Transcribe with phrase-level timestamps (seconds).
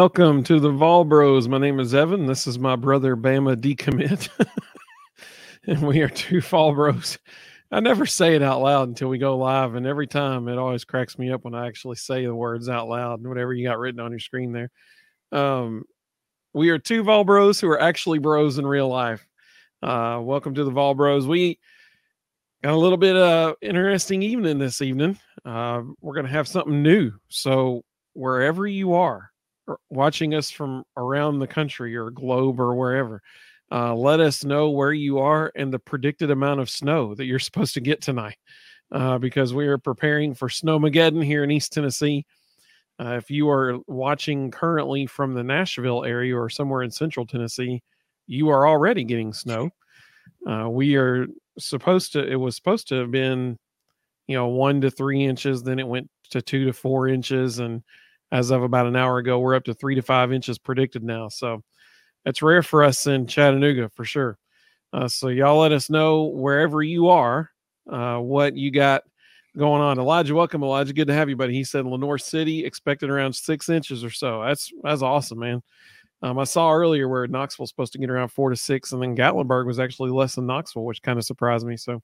[0.00, 1.48] Welcome to the Vol Bros.
[1.48, 2.26] My name is Evan.
[2.26, 4.28] This is my brother Bama decommit.
[5.66, 7.18] and we are two Vol Bros.
[7.72, 10.84] I never say it out loud until we go live, and every time it always
[10.84, 13.80] cracks me up when I actually say the words out loud, and whatever you got
[13.80, 14.70] written on your screen there.
[15.32, 15.82] Um,
[16.54, 19.26] we are two Vol Bros who are actually bros in real life.
[19.82, 21.26] Uh, welcome to the Vol Bros.
[21.26, 21.58] We
[22.62, 25.18] got a little bit of uh, interesting evening this evening.
[25.44, 27.10] Uh, we're going to have something new.
[27.30, 29.32] So wherever you are
[29.90, 33.22] watching us from around the country or globe or wherever,
[33.70, 37.38] uh, let us know where you are and the predicted amount of snow that you're
[37.38, 38.36] supposed to get tonight.
[38.90, 42.24] Uh, because we are preparing for Snowmageddon here in East Tennessee.
[42.98, 47.82] Uh, if you are watching currently from the Nashville area or somewhere in Central Tennessee,
[48.26, 49.70] you are already getting snow.
[50.48, 51.26] Uh, we are
[51.58, 52.26] supposed to.
[52.26, 53.58] It was supposed to have been,
[54.26, 55.62] you know, one to three inches.
[55.62, 57.82] Then it went to two to four inches, and
[58.30, 61.28] as of about an hour ago, we're up to three to five inches predicted now.
[61.28, 61.62] So
[62.24, 64.38] it's rare for us in Chattanooga for sure.
[64.92, 67.50] Uh, so y'all let us know wherever you are,
[67.90, 69.02] uh, what you got
[69.56, 69.98] going on.
[69.98, 70.92] Elijah, welcome, Elijah.
[70.92, 71.54] Good to have you, buddy.
[71.54, 74.42] He said Lenoir City expected around six inches or so.
[74.42, 75.62] That's that's awesome, man.
[76.22, 79.16] Um, I saw earlier where Knoxville's supposed to get around four to six, and then
[79.16, 81.76] Gatlinburg was actually less than Knoxville, which kind of surprised me.
[81.76, 82.02] So,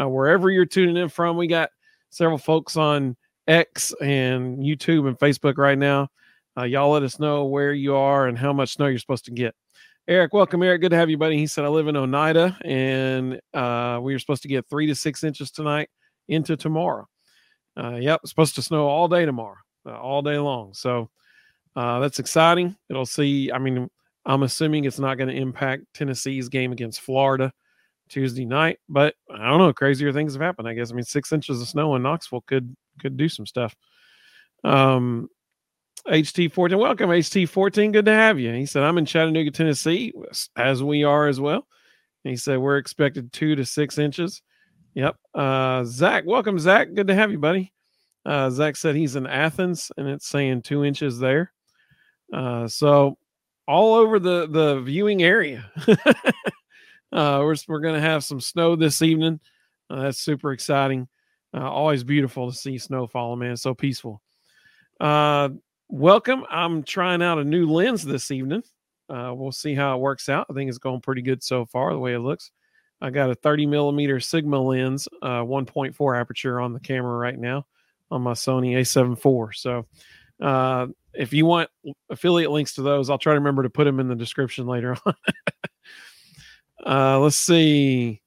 [0.00, 1.70] uh, wherever you're tuning in from, we got
[2.10, 3.16] several folks on
[3.48, 6.08] X and YouTube and Facebook right now.
[6.56, 9.30] Uh, y'all let us know where you are and how much snow you're supposed to
[9.30, 9.54] get.
[10.06, 10.80] Eric, welcome, Eric.
[10.80, 11.36] Good to have you, buddy.
[11.36, 14.94] He said, I live in Oneida, and uh, we are supposed to get three to
[14.94, 15.90] six inches tonight
[16.28, 17.06] into tomorrow.
[17.76, 20.72] Uh, yep, supposed to snow all day tomorrow, uh, all day long.
[20.74, 21.10] So,
[21.76, 22.74] uh, that's exciting.
[22.88, 23.52] It'll see.
[23.52, 23.88] I mean,
[24.26, 27.52] I'm assuming it's not going to impact Tennessee's game against Florida
[28.08, 29.72] Tuesday night, but I don't know.
[29.72, 30.66] Crazier things have happened.
[30.66, 30.90] I guess.
[30.90, 33.74] I mean, six inches of snow in Knoxville could could do some stuff.
[34.64, 35.28] Um,
[36.06, 37.92] HT14, welcome HT14.
[37.92, 38.52] Good to have you.
[38.52, 40.12] He said, I'm in Chattanooga, Tennessee,
[40.56, 41.66] as we are as well.
[42.24, 44.42] He said, we're expected two to six inches.
[44.94, 45.16] Yep.
[45.34, 46.92] Uh, Zach, welcome, Zach.
[46.94, 47.72] Good to have you, buddy.
[48.24, 51.52] Uh, Zach said he's in Athens and it's saying two inches there.
[52.32, 53.16] Uh, so
[53.66, 55.70] all over the the viewing area.
[57.12, 59.40] uh, we're we're gonna have some snow this evening.
[59.88, 61.08] Uh, that's super exciting.
[61.54, 63.56] Uh, always beautiful to see snow falling, man.
[63.56, 64.20] So peaceful.
[65.00, 65.50] Uh,
[65.88, 66.44] welcome.
[66.50, 68.62] I'm trying out a new lens this evening.
[69.08, 70.46] Uh, we'll see how it works out.
[70.50, 72.50] I think it's going pretty good so far, the way it looks.
[73.00, 77.64] I got a 30 millimeter Sigma lens, uh, 1.4 aperture on the camera right now
[78.10, 79.56] on my Sony A7 IV.
[79.56, 79.86] So
[80.40, 81.70] uh, if you want
[82.10, 84.96] affiliate links to those, I'll try to remember to put them in the description later
[85.06, 85.14] on.
[86.84, 88.20] uh, let's see.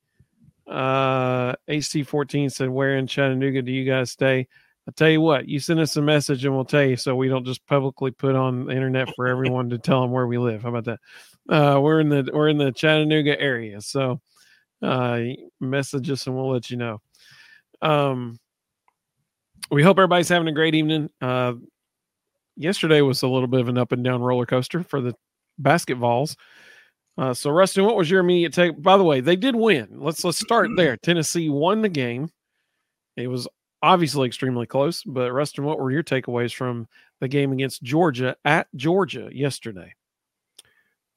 [0.71, 4.47] Uh, HT14 said, Where in Chattanooga do you guys stay?
[4.87, 7.27] I'll tell you what, you send us a message and we'll tell you so we
[7.27, 10.63] don't just publicly put on the internet for everyone to tell them where we live.
[10.63, 10.99] How about that?
[11.47, 14.21] Uh, we're in the we're in the Chattanooga area, so
[14.81, 15.19] uh,
[15.59, 16.99] message us and we'll let you know.
[17.81, 18.39] Um,
[19.69, 21.09] we hope everybody's having a great evening.
[21.21, 21.53] Uh,
[22.55, 25.13] yesterday was a little bit of an up and down roller coaster for the
[25.61, 26.35] basketballs.
[27.21, 28.81] Uh, so Rustin, what was your immediate take?
[28.81, 29.87] By the way, they did win.
[29.91, 30.97] Let's let's start there.
[30.97, 32.31] Tennessee won the game.
[33.15, 33.47] It was
[33.83, 36.87] obviously extremely close, but Rustin, what were your takeaways from
[37.19, 39.93] the game against Georgia at Georgia yesterday?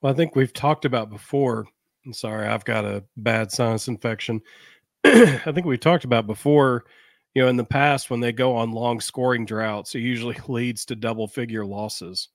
[0.03, 1.67] Well, I think we've talked about before.
[2.05, 4.43] I'm sorry, I've got a bad sinus infection.
[5.05, 6.85] I think we talked about before
[7.33, 10.85] you know, in the past, when they go on long scoring droughts, it usually leads
[10.85, 12.29] to double figure losses.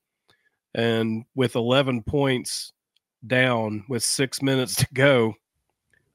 [0.74, 2.74] And with 11 points
[3.26, 5.34] down with six minutes to go,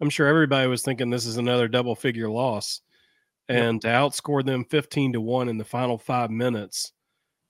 [0.00, 2.80] I'm sure everybody was thinking this is another double figure loss.
[3.48, 6.92] And to outscore them 15 to 1 in the final five minutes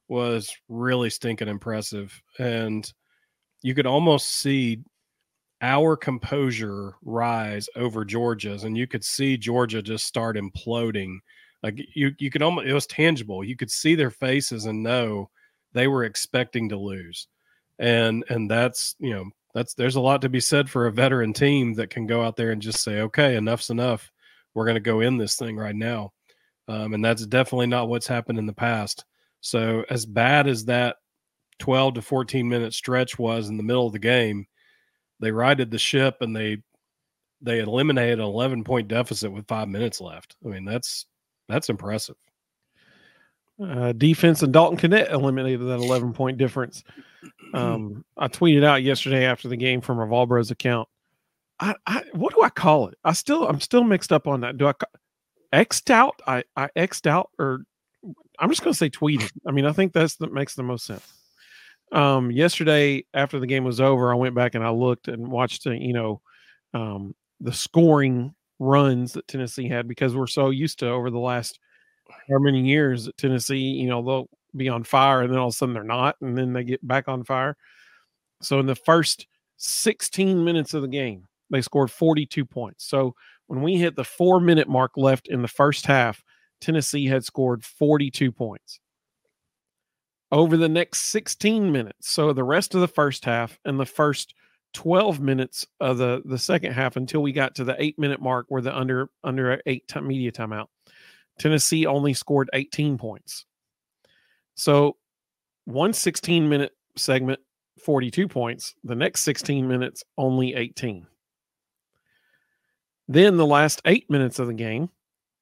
[0.09, 2.20] was really stinking impressive.
[2.38, 2.91] And
[3.62, 4.82] you could almost see
[5.62, 11.19] our composure rise over Georgia's, and you could see Georgia just start imploding.
[11.62, 13.43] Like you, you could almost it was tangible.
[13.43, 15.31] You could see their faces and know
[15.73, 17.28] they were expecting to lose,
[17.78, 21.32] and and that's you know that's there's a lot to be said for a veteran
[21.32, 24.10] team that can go out there and just say, okay, enough's enough.
[24.54, 26.12] We're going to go in this thing right now,
[26.68, 29.04] um, and that's definitely not what's happened in the past.
[29.40, 30.96] So as bad as that
[31.58, 34.46] 12 to 14 minute stretch was in the middle of the game
[35.20, 36.58] they righted the ship and they
[37.40, 40.36] they eliminated an 11 point deficit with five minutes left.
[40.44, 41.06] I mean, that's
[41.48, 42.16] that's impressive.
[43.62, 46.82] Uh, defense and Dalton Knecht eliminated that 11 point difference.
[47.52, 50.88] Um, I tweeted out yesterday after the game from Revolbro's account.
[51.60, 52.98] I, I, what do I call it?
[53.04, 54.58] I still, I'm still mixed up on that.
[54.58, 54.72] Do I
[55.52, 56.20] X'd out?
[56.26, 57.60] I, I X'd out, or
[58.40, 59.30] I'm just going to say tweeted.
[59.46, 61.06] I mean, I think that's that makes the most sense.
[61.92, 65.66] Um, yesterday after the game was over, I went back and I looked and watched,
[65.66, 66.20] uh, you know,
[66.72, 71.60] um, the scoring runs that Tennessee had because we're so used to over the last
[72.08, 75.54] how many years that Tennessee, you know, they'll be on fire and then all of
[75.54, 77.56] a sudden they're not, and then they get back on fire.
[78.40, 82.84] So in the first 16 minutes of the game, they scored 42 points.
[82.84, 83.14] So
[83.46, 86.22] when we hit the four minute mark left in the first half,
[86.60, 88.80] Tennessee had scored 42 points.
[90.32, 94.34] Over the next 16 minutes, so the rest of the first half and the first
[94.72, 98.46] 12 minutes of the, the second half until we got to the eight minute mark
[98.48, 100.66] where the under under eight media timeout,
[101.38, 103.44] Tennessee only scored 18 points.
[104.54, 104.96] So
[105.64, 107.40] one 16 minute segment,
[107.82, 108.75] 42 points.
[108.84, 111.06] The next 16 minutes, only 18.
[113.08, 114.90] Then the last eight minutes of the game,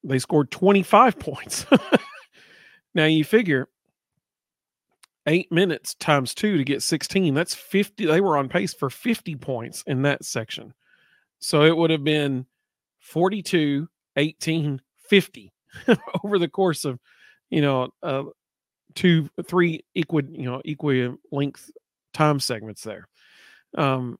[0.02, 1.66] they scored 25 points.
[2.94, 3.68] now you figure
[5.26, 7.34] eight minutes times two to get 16.
[7.34, 8.06] That's 50.
[8.06, 10.74] They were on pace for 50 points in that section.
[11.38, 12.46] So it would have been
[12.98, 15.52] 42, 18, 50
[16.24, 16.98] over the course of,
[17.50, 18.24] you know, uh,
[18.94, 21.70] two, three equal, you know, equal length
[22.12, 23.08] time segments there.
[23.76, 24.18] Um,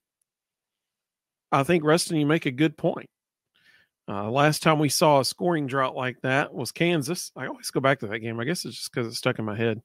[1.51, 3.11] I think Rustin, you make a good point.
[4.09, 7.31] Uh, last time we saw a scoring drought like that was Kansas.
[7.37, 8.41] I always go back to that game.
[8.41, 9.81] I guess it's just because it's stuck in my head.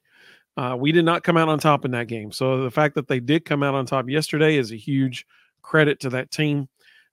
[0.56, 2.31] Uh, we did not come out on top in that game.
[2.31, 5.25] So the fact that they did come out on top yesterday is a huge
[5.62, 6.68] credit to that team.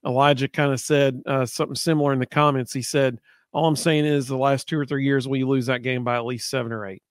[0.07, 2.73] Elijah kind of said uh, something similar in the comments.
[2.73, 3.19] He said,
[3.55, 6.17] All I'm saying is the last two or three years, we lose that game by
[6.17, 7.03] at least seven or eight.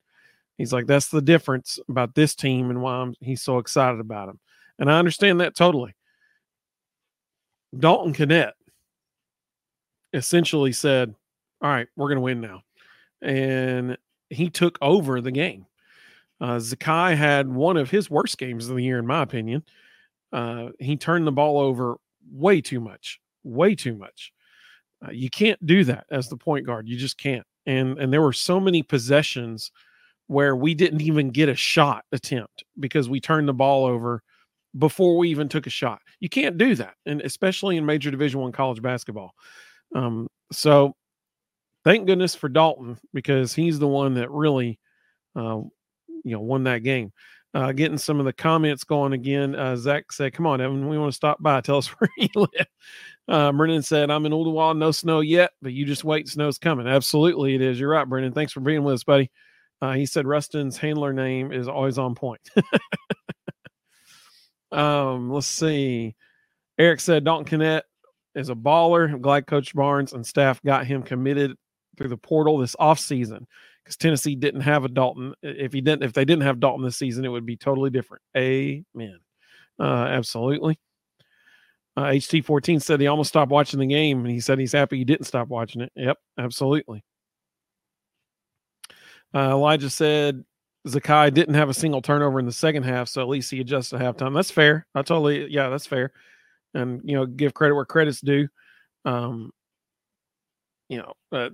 [0.57, 4.29] He's like, That's the difference about this team and why I'm, he's so excited about
[4.29, 4.39] him.
[4.77, 5.95] And I understand that totally.
[7.77, 8.51] Dalton Knecht
[10.11, 11.15] essentially said,
[11.61, 12.61] All right, we're going to win now.
[13.21, 13.97] And
[14.29, 15.65] he took over the game.
[16.41, 19.63] Uh, Zakai had one of his worst games of the year, in my opinion.
[20.33, 21.95] Uh, he turned the ball over
[22.29, 24.32] way too much, way too much.
[25.05, 26.87] Uh, you can't do that as the point guard.
[26.87, 27.45] You just can't.
[27.65, 29.71] And and there were so many possessions
[30.27, 34.21] where we didn't even get a shot attempt because we turned the ball over
[34.77, 36.01] before we even took a shot.
[36.19, 39.33] You can't do that, and especially in major Division One college basketball.
[39.95, 40.95] Um, so
[41.83, 44.79] thank goodness for Dalton because he's the one that really,
[45.35, 45.61] uh,
[46.23, 47.11] you know, won that game.
[47.53, 49.55] Uh, getting some of the comments going again.
[49.55, 51.61] Uh, Zach said, "Come on, Evan, we want to stop by.
[51.61, 52.67] Tell us where you live."
[53.27, 56.27] Uh, Brennan said, "I'm in Ooltewah, no snow yet, but you just wait.
[56.29, 56.87] Snow's coming.
[56.87, 57.79] Absolutely, it is.
[57.79, 58.33] You're right, Brennan.
[58.33, 59.31] Thanks for being with us, buddy."
[59.81, 62.41] Uh, he said Rustin's handler name is always on point.
[64.71, 66.15] um, let's see.
[66.77, 67.83] Eric said Dalton Knecht
[68.35, 69.11] is a baller.
[69.11, 71.55] I'm glad Coach Barnes and staff got him committed
[71.97, 73.45] through the portal this offseason
[73.83, 75.33] because Tennessee didn't have a Dalton.
[75.41, 78.23] If he didn't, if they didn't have Dalton this season, it would be totally different.
[78.35, 79.19] Amen.
[79.79, 80.79] Uh, absolutely.
[81.95, 85.05] Uh, HT14 said he almost stopped watching the game, and he said he's happy he
[85.05, 85.91] didn't stop watching it.
[85.95, 87.03] Yep, absolutely.
[89.35, 90.43] Uh, Elijah said
[90.87, 93.99] Zakai didn't have a single turnover in the second half, so at least he adjusted
[93.99, 94.33] halftime.
[94.33, 94.87] That's fair.
[94.95, 96.11] I totally, yeah, that's fair
[96.73, 98.47] and you know give credit where credit's due.
[99.05, 99.51] Um,
[100.89, 101.49] you know, uh,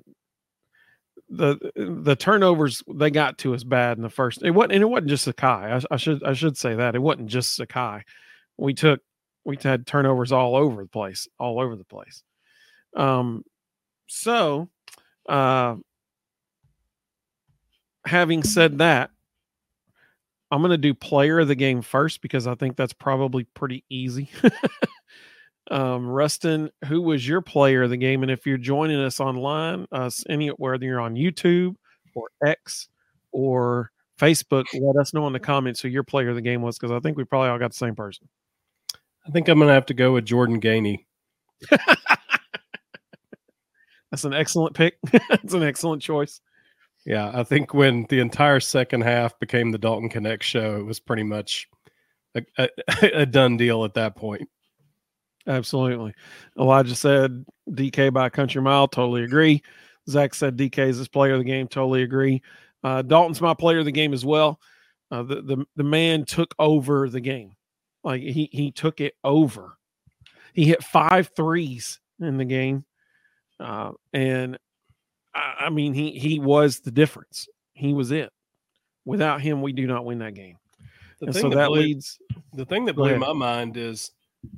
[1.30, 4.42] the the turnovers they got to us bad in the first.
[4.44, 5.84] It wasn't, and it wasn't just Zakai.
[5.92, 8.02] I, I should I should say that it wasn't just Zakai.
[8.58, 9.02] We took
[9.46, 12.24] we had turnovers all over the place, all over the place.
[12.96, 13.44] Um,
[14.08, 14.70] so,
[15.28, 15.76] uh,
[18.06, 19.12] having said that,
[20.52, 23.84] I'm going to do player of the game first because I think that's probably pretty
[23.90, 24.30] easy.
[25.70, 28.24] um, Rustin, who was your player of the game?
[28.24, 31.76] And if you're joining us online, uh, any whether you're on YouTube
[32.16, 32.90] or X
[33.32, 36.78] or Facebook, let us know in the comments who your player of the game was
[36.78, 38.28] because I think we probably all got the same person.
[39.28, 41.06] I think I'm going to have to go with Jordan Gainey.
[44.12, 44.98] That's an excellent pick.
[45.30, 46.42] That's an excellent choice.
[47.06, 51.00] Yeah, I think when the entire second half became the Dalton Knecht show, it was
[51.00, 51.68] pretty much
[52.36, 52.70] a, a,
[53.22, 54.50] a done deal at that point.
[55.50, 56.14] Absolutely.
[56.60, 58.88] Elijah said DK by country mile.
[58.88, 59.64] Totally agree.
[60.08, 61.68] Zach said DK is his player of the game.
[61.68, 62.42] Totally agree.
[62.84, 64.60] Uh, Dalton's my player of the game as well.
[65.12, 67.56] Uh, the, the the man took over the game.
[68.04, 69.78] Like he he took it over.
[70.54, 72.86] He hit five threes in the game,
[73.60, 74.58] uh, and
[75.34, 77.48] I mean, he he was the difference.
[77.74, 78.32] He was it.
[79.04, 80.58] Without him, we do not win that game.
[81.20, 82.20] The and so that, that blew, leads.
[82.54, 84.12] The thing that blew my mind is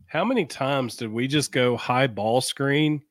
[0.07, 3.01] how many times did we just go high ball screen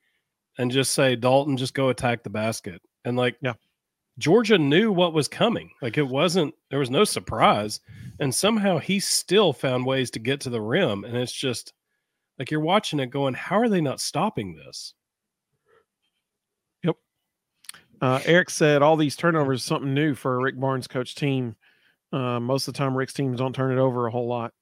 [0.59, 3.55] and just say Dalton, just go attack the basket, and like, yeah,
[4.19, 5.71] Georgia knew what was coming.
[5.81, 7.81] Like it wasn't, there was no surprise.
[8.21, 11.05] And somehow he still found ways to get to the rim.
[11.05, 11.73] And it's just
[12.39, 14.93] like you're watching it going, how are they not stopping this?
[16.85, 16.97] Yep.
[18.03, 21.57] Uh, Eric said all these turnovers something new for a Rick Barnes coach team.
[22.13, 24.53] Uh, most of the time, Rick's teams don't turn it over a whole lot.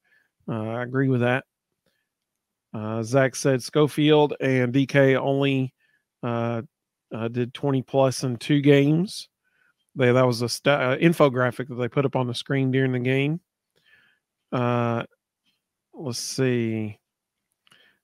[0.49, 1.45] Uh, I agree with that.
[2.75, 5.73] Uh, Zach said Schofield and DK only
[6.23, 6.63] uh,
[7.15, 9.29] uh, did 20 plus in two games.
[9.95, 12.93] They, that was a st- uh, infographic that they put up on the screen during
[12.93, 13.41] the game.
[14.53, 15.05] Uh,
[15.93, 16.99] let's see.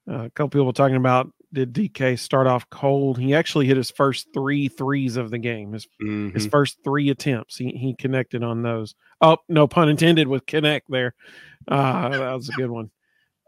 [0.09, 3.19] Uh, a couple people talking about did DK start off cold?
[3.19, 5.73] He actually hit his first three threes of the game.
[5.73, 6.31] His mm-hmm.
[6.31, 8.95] his first three attempts, he he connected on those.
[9.21, 11.15] Oh, no pun intended with connect there.
[11.69, 12.91] Uh, that was a good one.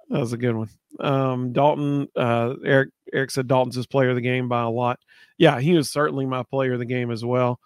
[0.08, 0.68] That was a good one.
[1.00, 4.98] Um, Dalton, uh, Eric, Eric said Dalton's his player of the game by a lot.
[5.38, 7.60] Yeah, he was certainly my player of the game as well.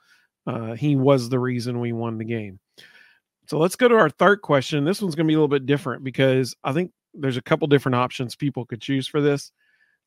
[0.47, 2.59] Uh, he was the reason we won the game.
[3.47, 4.85] So let's go to our third question.
[4.85, 7.67] This one's going to be a little bit different because I think there's a couple
[7.69, 9.53] different options people could choose for this.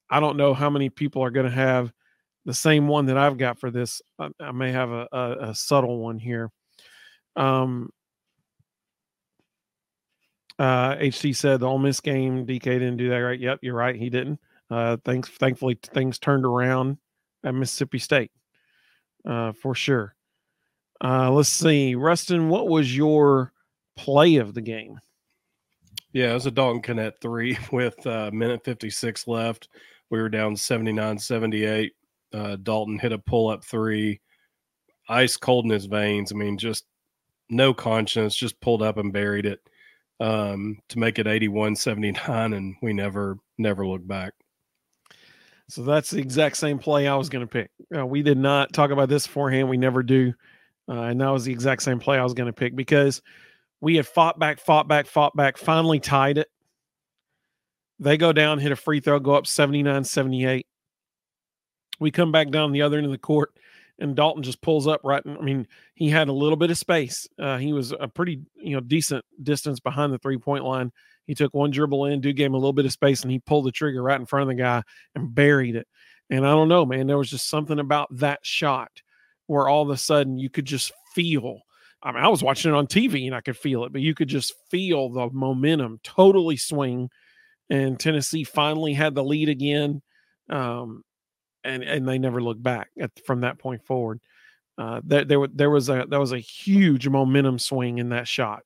[0.09, 1.91] I don't know how many people are going to have
[2.45, 4.01] the same one that I've got for this.
[4.19, 6.51] I, I may have a, a, a, subtle one here.
[7.35, 7.89] Um,
[10.59, 13.39] uh, HT said the Ole Miss game, DK didn't do that right.
[13.39, 13.95] Yep, you're right.
[13.95, 14.39] He didn't.
[14.69, 15.29] Uh, thanks.
[15.29, 16.97] Thankfully, things turned around
[17.43, 18.31] at Mississippi State
[19.25, 20.15] uh, for sure.
[21.03, 23.51] Uh, let's see, Rustin, what was your
[23.97, 24.99] play of the game?
[26.13, 29.67] Yeah, it was a Dalton Knecht three with uh, minute 56 left.
[30.09, 31.93] We were down 79 78.
[32.33, 34.21] Uh, Dalton hit a pull up three,
[35.09, 36.31] ice cold in his veins.
[36.31, 36.85] I mean, just
[37.49, 39.59] no conscience, just pulled up and buried it
[40.23, 42.53] um, to make it 81 79.
[42.53, 44.33] And we never, never looked back.
[45.67, 47.71] So that's the exact same play I was going to pick.
[47.95, 49.69] Uh, we did not talk about this beforehand.
[49.69, 50.33] We never do.
[50.87, 53.21] Uh, and that was the exact same play I was going to pick because
[53.81, 56.49] we had fought back, fought back, fought back, finally tied it.
[57.99, 60.67] They go down, hit a free throw, go up 79 78.
[61.99, 63.53] We come back down the other end of the court,
[63.99, 65.21] and Dalton just pulls up right.
[65.25, 67.27] I mean, he had a little bit of space.
[67.39, 70.91] Uh, he was a pretty, you know, decent distance behind the three point line.
[71.25, 73.39] He took one dribble in, dude gave him a little bit of space, and he
[73.39, 74.83] pulled the trigger right in front of the guy
[75.15, 75.87] and buried it.
[76.29, 78.91] And I don't know, man, there was just something about that shot
[79.47, 81.61] where all of a sudden you could just feel.
[82.01, 84.13] I mean, I was watching it on TV and I could feel it, but you
[84.13, 87.09] could just feel the momentum totally swing.
[87.69, 90.01] And Tennessee finally had the lead again.
[90.49, 91.03] Um,
[91.63, 94.19] and and they never looked back at, from that point forward.
[94.77, 98.63] Uh, there, there, there was a that was a huge momentum swing in that shot,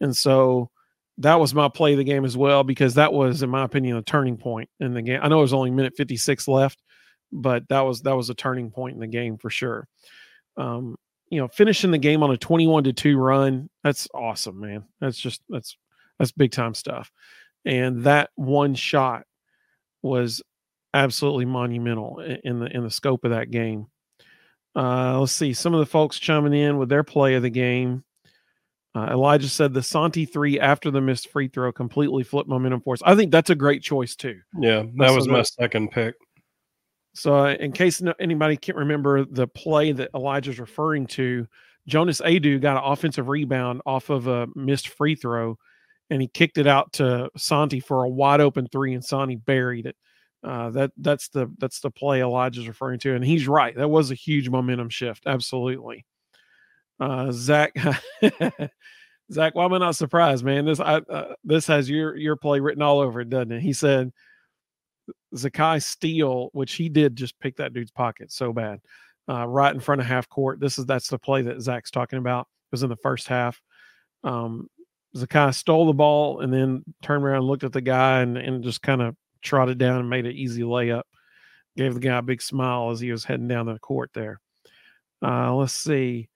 [0.00, 0.70] and so
[1.18, 3.96] that was my play of the game as well because that was, in my opinion,
[3.96, 5.20] a turning point in the game.
[5.22, 6.80] I know it was only minute 56 left,
[7.32, 9.88] but that was that was a turning point in the game for sure.
[10.56, 10.96] Um,
[11.30, 14.84] you know, finishing the game on a 21 to 2 run, that's awesome, man.
[15.00, 15.76] That's just that's
[16.18, 17.10] that's big time stuff.
[17.64, 19.24] And that one shot
[20.02, 20.40] was
[20.94, 23.86] absolutely monumental in the in the scope of that game.
[24.76, 28.04] Uh, let's see some of the folks chiming in with their play of the game.
[28.94, 32.94] Uh, Elijah said the Santi three after the missed free throw completely flipped momentum for
[32.94, 33.02] us.
[33.04, 34.40] I think that's a great choice too.
[34.58, 36.14] Yeah, that was my second pick.
[37.14, 41.46] So, uh, in case anybody can't remember the play that Elijah's referring to,
[41.86, 45.58] Jonas Aidoo got an offensive rebound off of a missed free throw,
[46.10, 49.86] and he kicked it out to Santi for a wide open three, and Santi buried
[49.86, 49.96] it.
[50.44, 53.74] Uh, that that's the that's the play Elijah's referring to, and he's right.
[53.76, 56.06] That was a huge momentum shift, absolutely.
[57.00, 57.74] Uh, Zach,
[59.32, 60.64] Zach, why am I not surprised, man?
[60.64, 63.62] This I uh, this has your your play written all over it, doesn't it?
[63.62, 64.12] He said
[65.34, 68.80] Zakai steal, which he did just pick that dude's pocket so bad,
[69.28, 70.60] uh, right in front of half court.
[70.60, 72.42] This is that's the play that Zach's talking about.
[72.42, 73.60] It was in the first half.
[74.22, 74.68] Um,
[75.16, 78.82] Zakai stole the ball and then turned around looked at the guy and, and just
[78.82, 81.02] kind of trotted down and made an easy layup.
[81.76, 84.40] Gave the guy a big smile as he was heading down the court there.
[85.22, 86.28] Uh, let's see.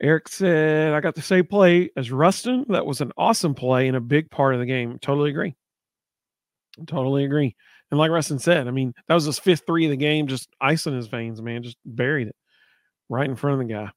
[0.00, 2.64] Eric said, I got the same play as Rustin.
[2.68, 4.98] That was an awesome play and a big part of the game.
[5.00, 5.56] Totally agree.
[6.86, 7.56] Totally agree.
[7.90, 10.48] And like Rustin said, I mean, that was his fifth three of the game, just
[10.60, 11.62] ice in his veins, man.
[11.62, 12.36] Just buried it
[13.08, 13.90] right in front of the guy.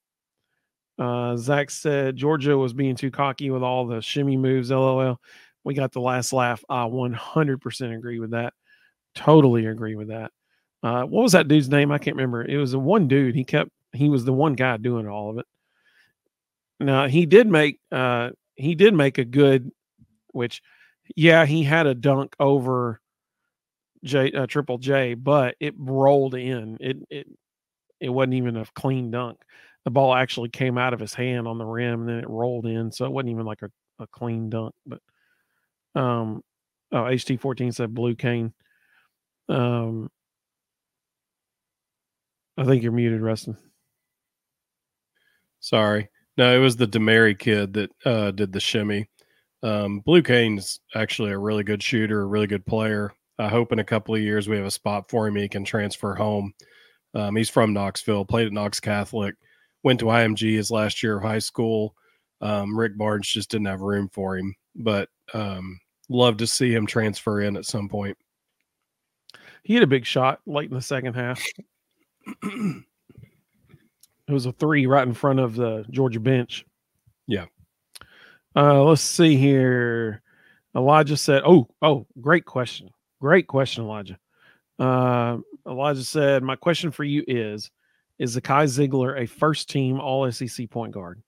[0.98, 4.70] Uh, Zach said Georgia was being too cocky with all the shimmy moves.
[4.70, 5.20] LOL.
[5.64, 6.64] We got the last laugh.
[6.68, 8.54] I 100% agree with that.
[9.14, 10.32] Totally agree with that.
[10.82, 11.92] Uh, what was that dude's name?
[11.92, 12.44] I can't remember.
[12.44, 13.34] It was the one dude.
[13.34, 15.46] He kept, he was the one guy doing all of it.
[16.80, 19.70] Now he did make uh he did make a good,
[20.32, 20.62] which
[21.16, 23.00] yeah he had a dunk over
[24.04, 26.76] J uh, Triple J, but it rolled in.
[26.80, 27.26] It it
[28.00, 29.40] it wasn't even a clean dunk.
[29.84, 32.66] The ball actually came out of his hand on the rim and then it rolled
[32.66, 34.74] in, so it wasn't even like a, a clean dunk.
[34.86, 35.00] But
[35.94, 36.42] um,
[36.92, 38.52] oh, HT fourteen said Blue Cain.
[39.48, 40.10] Um,
[42.56, 43.56] I think you're muted, Rustin.
[45.60, 46.08] Sorry.
[46.36, 49.08] No, it was the Demary kid that uh, did the shimmy.
[49.62, 53.12] Um, Blue Cain's actually a really good shooter, a really good player.
[53.38, 55.36] I hope in a couple of years we have a spot for him.
[55.36, 56.52] He can transfer home.
[57.14, 59.34] Um, he's from Knoxville, played at Knox Catholic,
[59.82, 61.94] went to IMG his last year of high school.
[62.42, 66.86] Um, Rick Barnes just didn't have room for him, but um, love to see him
[66.86, 68.18] transfer in at some point.
[69.62, 71.40] He had a big shot late in the second half.
[72.42, 72.82] it
[74.28, 76.66] was a three right in front of the Georgia bench.
[77.28, 77.46] Yeah.
[78.56, 80.20] Uh, let's see here.
[80.74, 84.18] Elijah said, "Oh, oh, great question, great question, Elijah."
[84.78, 87.70] Uh, Elijah said, "My question for you is:
[88.18, 91.22] Is Zakai Zeigler a first-team All SEC point guard?"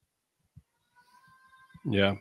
[1.84, 2.14] Yeah,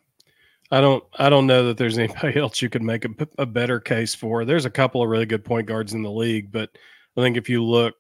[0.72, 1.03] I don't.
[1.17, 4.46] I don't know that there's anybody else you could make a, a better case for.
[4.46, 6.70] There's a couple of really good point guards in the league, but
[7.17, 7.96] I think if you look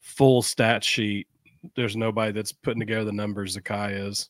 [0.00, 1.28] full stat sheet,
[1.76, 4.28] there's nobody that's putting together the numbers Zakai is.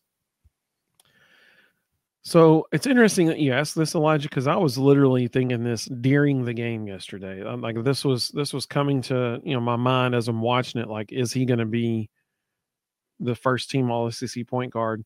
[2.23, 6.45] So it's interesting that you asked this, Elijah, because I was literally thinking this during
[6.45, 7.43] the game yesterday.
[7.43, 10.81] I'm like this was this was coming to you know my mind as I'm watching
[10.81, 10.89] it.
[10.89, 12.11] Like, is he going to be
[13.19, 15.05] the first team All SEC point guard?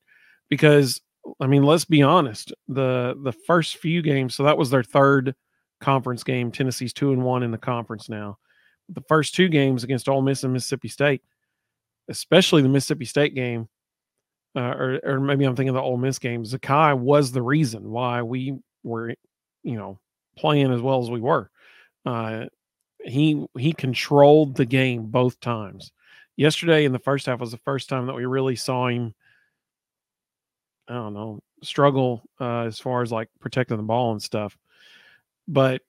[0.49, 1.01] Because
[1.43, 2.53] I mean, let's be honest.
[2.69, 5.35] the The first few games, so that was their third
[5.81, 6.53] conference game.
[6.53, 8.39] Tennessee's two and one in the conference now.
[8.89, 11.23] The first two games against Ole Miss and Mississippi State,
[12.09, 13.69] especially the Mississippi State game,
[14.55, 16.45] uh, or, or maybe I'm thinking the Ole Miss game.
[16.45, 19.15] Zakai was the reason why we were,
[19.65, 19.99] you know,
[20.37, 21.51] playing as well as we were.
[22.07, 22.45] Uh,
[23.05, 25.91] he he controlled the game both times.
[26.37, 29.13] Yesterday in the first half was the first time that we really saw him.
[30.93, 34.59] I don't know struggle uh, as far as like protecting the ball and stuff,
[35.49, 35.81] but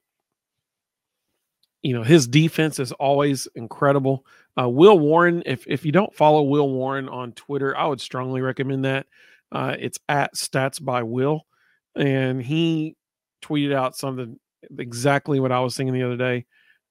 [1.82, 4.26] you know his defense is always incredible.
[4.58, 8.40] Uh, Will Warren, if if you don't follow Will Warren on Twitter, I would strongly
[8.40, 9.08] recommend that.
[9.52, 11.46] Uh, it's at Stats by Will,
[11.96, 12.96] and he
[13.42, 14.40] tweeted out something
[14.80, 16.46] exactly what I was thinking the other day.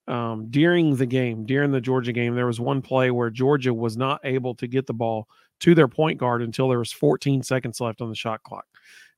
[0.06, 3.96] Um, during the game, during the Georgia game, there was one play where Georgia was
[3.96, 5.28] not able to get the ball
[5.62, 8.66] to their point guard until there was 14 seconds left on the shot clock.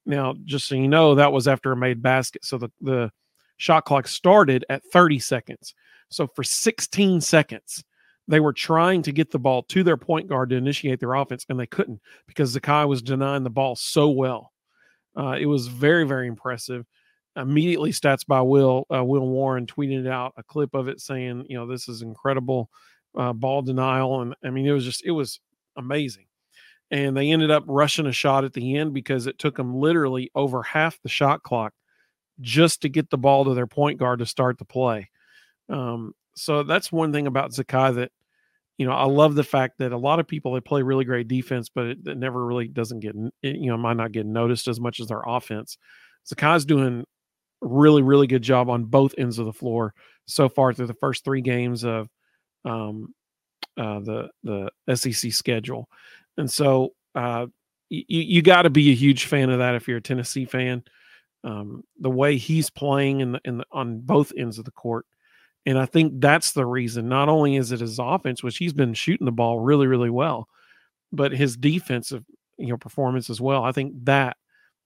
[0.06, 2.44] Now, just so you know, that was after a made basket.
[2.44, 3.10] So the the
[3.56, 5.74] shot clock started at 30 seconds.
[6.10, 7.82] So for 16 seconds,
[8.28, 11.46] they were trying to get the ball to their point guard to initiate their offense,
[11.48, 14.52] and they couldn't because Zakai was denying the ball so well.
[15.16, 16.84] Uh, it was very, very impressive.
[17.36, 21.56] Immediately, stats by Will uh, Will Warren tweeted out a clip of it saying, "You
[21.56, 22.70] know, this is incredible
[23.16, 25.40] uh, ball denial," and I mean, it was just it was
[25.76, 26.26] amazing.
[26.90, 30.30] And they ended up rushing a shot at the end because it took them literally
[30.34, 31.72] over half the shot clock
[32.40, 35.10] just to get the ball to their point guard to start the play.
[35.68, 38.12] Um, so that's one thing about Zakai that,
[38.76, 41.28] you know, I love the fact that a lot of people they play really great
[41.28, 44.68] defense, but it, it never really doesn't get, it, you know, might not get noticed
[44.68, 45.78] as much as their offense.
[46.26, 47.04] Zakai's doing
[47.60, 49.94] really, really good job on both ends of the floor
[50.26, 52.08] so far through the first three games of
[52.64, 53.14] um,
[53.76, 55.88] uh, the the SEC schedule,
[56.36, 57.46] and so uh,
[57.88, 60.84] you you got to be a huge fan of that if you're a Tennessee fan
[61.44, 65.06] um, the way he's playing in the, in the, on both ends of the court.
[65.66, 67.08] And I think that's the reason.
[67.08, 70.48] Not only is it his offense, which he's been shooting the ball really, really well,
[71.12, 72.24] but his defensive
[72.58, 73.64] you know performance as well.
[73.64, 74.36] I think that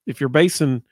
[0.07, 0.83] if you're basing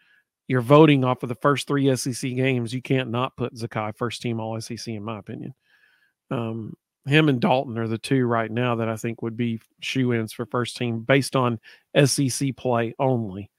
[0.49, 4.23] your voting off of the first three SEC games, you can't not put Zakai first
[4.23, 5.55] team All SEC in my opinion.
[6.31, 6.75] Um,
[7.07, 10.33] him and Dalton are the two right now that I think would be shoe ins
[10.33, 11.61] for first team based on
[12.05, 13.51] SEC play only.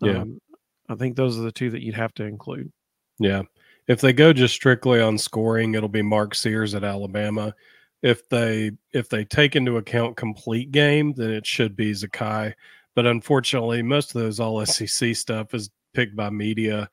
[0.00, 0.22] Yeah.
[0.22, 0.40] Um,
[0.88, 2.72] I think those are the two that you'd have to include.
[3.18, 3.42] Yeah.
[3.86, 7.54] If they go just strictly on scoring, it'll be Mark Sears at Alabama.
[8.02, 12.52] If they if they take into account complete game, then it should be Zakai.
[12.94, 16.88] But unfortunately, most of those all SEC stuff is picked by media,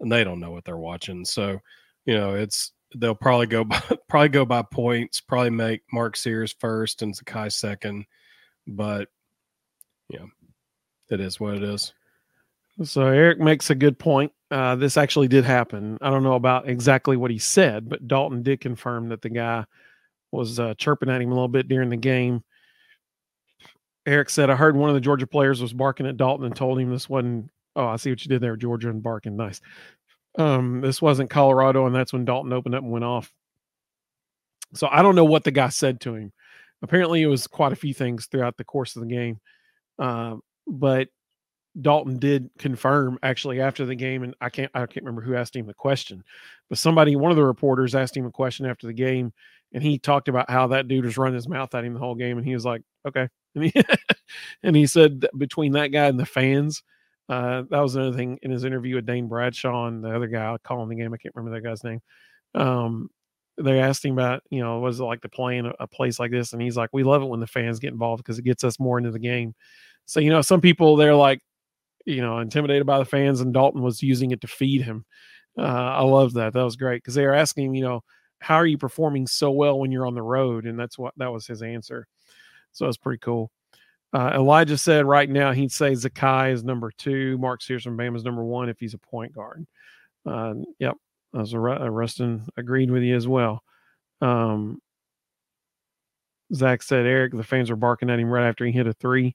[0.00, 1.24] and they don't know what they're watching.
[1.24, 1.60] So,
[2.06, 5.20] you know, it's they'll probably go by, probably go by points.
[5.20, 8.06] Probably make Mark Sears first and Zakai second.
[8.66, 9.08] But
[10.08, 10.26] yeah,
[11.10, 11.92] it is what it is.
[12.84, 14.32] So Eric makes a good point.
[14.50, 15.98] Uh, this actually did happen.
[16.00, 19.64] I don't know about exactly what he said, but Dalton did confirm that the guy
[20.30, 22.42] was uh, chirping at him a little bit during the game.
[24.06, 26.80] Eric said, I heard one of the Georgia players was barking at Dalton and told
[26.80, 29.36] him this wasn't, oh, I see what you did there, Georgia, and barking.
[29.36, 29.60] Nice.
[30.38, 33.32] Um, this wasn't Colorado, and that's when Dalton opened up and went off.
[34.74, 36.32] So I don't know what the guy said to him.
[36.82, 39.38] Apparently, it was quite a few things throughout the course of the game.
[39.98, 41.08] Uh, but
[41.80, 45.56] Dalton did confirm actually after the game, and I can't I can't remember who asked
[45.56, 46.22] him the question,
[46.68, 49.32] but somebody, one of the reporters, asked him a question after the game,
[49.72, 52.14] and he talked about how that dude was running his mouth at him the whole
[52.14, 53.72] game, and he was like, "Okay," and he,
[54.62, 56.82] and he said between that guy and the fans,
[57.32, 60.54] uh, that was another thing in his interview with Dane Bradshaw and the other guy
[60.62, 61.14] calling the game.
[61.14, 62.00] I can't remember that guy's name.
[62.54, 63.08] Um,
[63.56, 66.30] they asked him about, you know, was it like to play in a, place like
[66.30, 66.52] this?
[66.52, 68.78] And he's like, we love it when the fans get involved because it gets us
[68.78, 69.54] more into the game.
[70.04, 71.40] So, you know, some people they're like,
[72.04, 75.06] you know, intimidated by the fans, and Dalton was using it to feed him.
[75.56, 76.52] Uh, I love that.
[76.52, 78.02] That was great because they were asking him, you know,
[78.40, 80.66] how are you performing so well when you're on the road?
[80.66, 82.06] And that's what that was his answer.
[82.72, 83.50] So it's pretty cool.
[84.12, 88.16] Uh, Elijah said right now he'd say Zakai is number two, Mark Sears from Bama
[88.16, 89.66] is number one if he's a point guard.
[90.26, 90.96] Uh, yep,
[91.38, 93.62] as Rustin agreed with you as well.
[94.20, 94.80] Um,
[96.54, 99.34] Zach said Eric, the fans were barking at him right after he hit a three.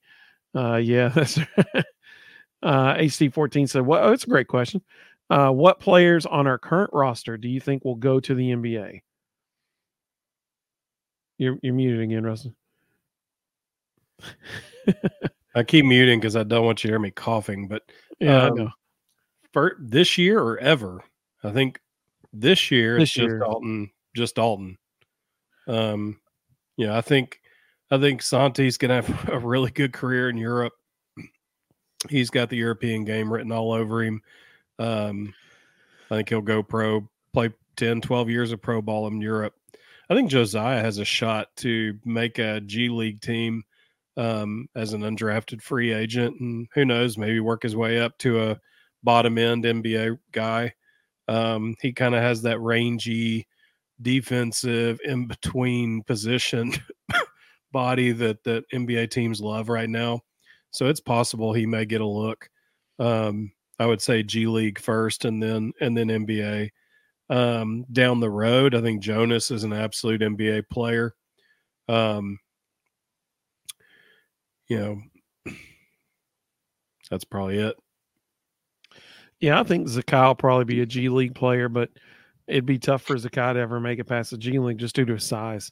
[0.56, 4.82] Uh, yeah, that's uh, HT14 said, "Well, oh, it's a great question.
[5.30, 9.02] Uh, what players on our current roster do you think will go to the NBA?"
[11.38, 12.56] You're you're muted again, Rustin.
[15.56, 17.68] I keep muting because I don't want you to hear me coughing.
[17.68, 17.84] But
[18.20, 18.72] yeah, um,
[19.54, 21.04] for this year or ever,
[21.44, 21.80] I think
[22.34, 23.40] this year this it's year.
[23.40, 24.78] just Dalton, just Dalton.
[25.68, 26.20] Um,
[26.78, 27.42] yeah, I think
[27.92, 30.74] I think Santi's gonna have a really good career in Europe.
[32.10, 34.22] He's got the European game written all over him.
[34.78, 35.34] Um,
[36.12, 39.56] I think he'll go pro, play 10, 12 years of pro ball in Europe.
[40.10, 43.64] I think Josiah has a shot to make a G League team
[44.18, 48.50] um, as an undrafted free agent, and who knows, maybe work his way up to
[48.50, 48.60] a
[49.04, 50.74] bottom end NBA guy.
[51.28, 53.48] Um, he kind of has that rangy,
[54.02, 56.74] defensive, in between position
[57.72, 60.22] body that that NBA teams love right now.
[60.72, 62.50] So it's possible he may get a look.
[63.00, 66.72] Um, I would say G League first, and then and then NBA.
[67.30, 71.14] Um, down the road, I think Jonas is an absolute NBA player.
[71.90, 72.40] Um,
[74.68, 74.80] you
[75.46, 75.54] know,
[77.10, 77.76] that's probably it.
[79.40, 81.90] Yeah, I think Zakai will probably be a G League player, but
[82.48, 85.06] it'd be tough for Zakai to ever make it past the G League just due
[85.06, 85.72] to his size.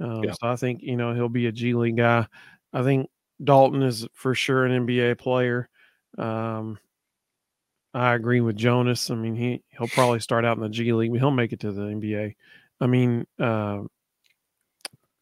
[0.00, 0.32] Um, yeah.
[0.32, 2.26] So I think you know he'll be a G League guy.
[2.72, 3.08] I think
[3.42, 5.68] Dalton is for sure an NBA player.
[6.18, 6.78] Um,
[7.92, 9.10] I agree with Jonas.
[9.10, 11.60] I mean, he he'll probably start out in the G League, but he'll make it
[11.60, 12.34] to the NBA.
[12.80, 13.82] I mean, uh,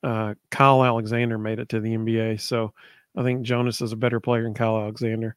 [0.03, 2.73] uh, Kyle Alexander made it to the NBA, so
[3.17, 5.37] I think Jonas is a better player than Kyle Alexander.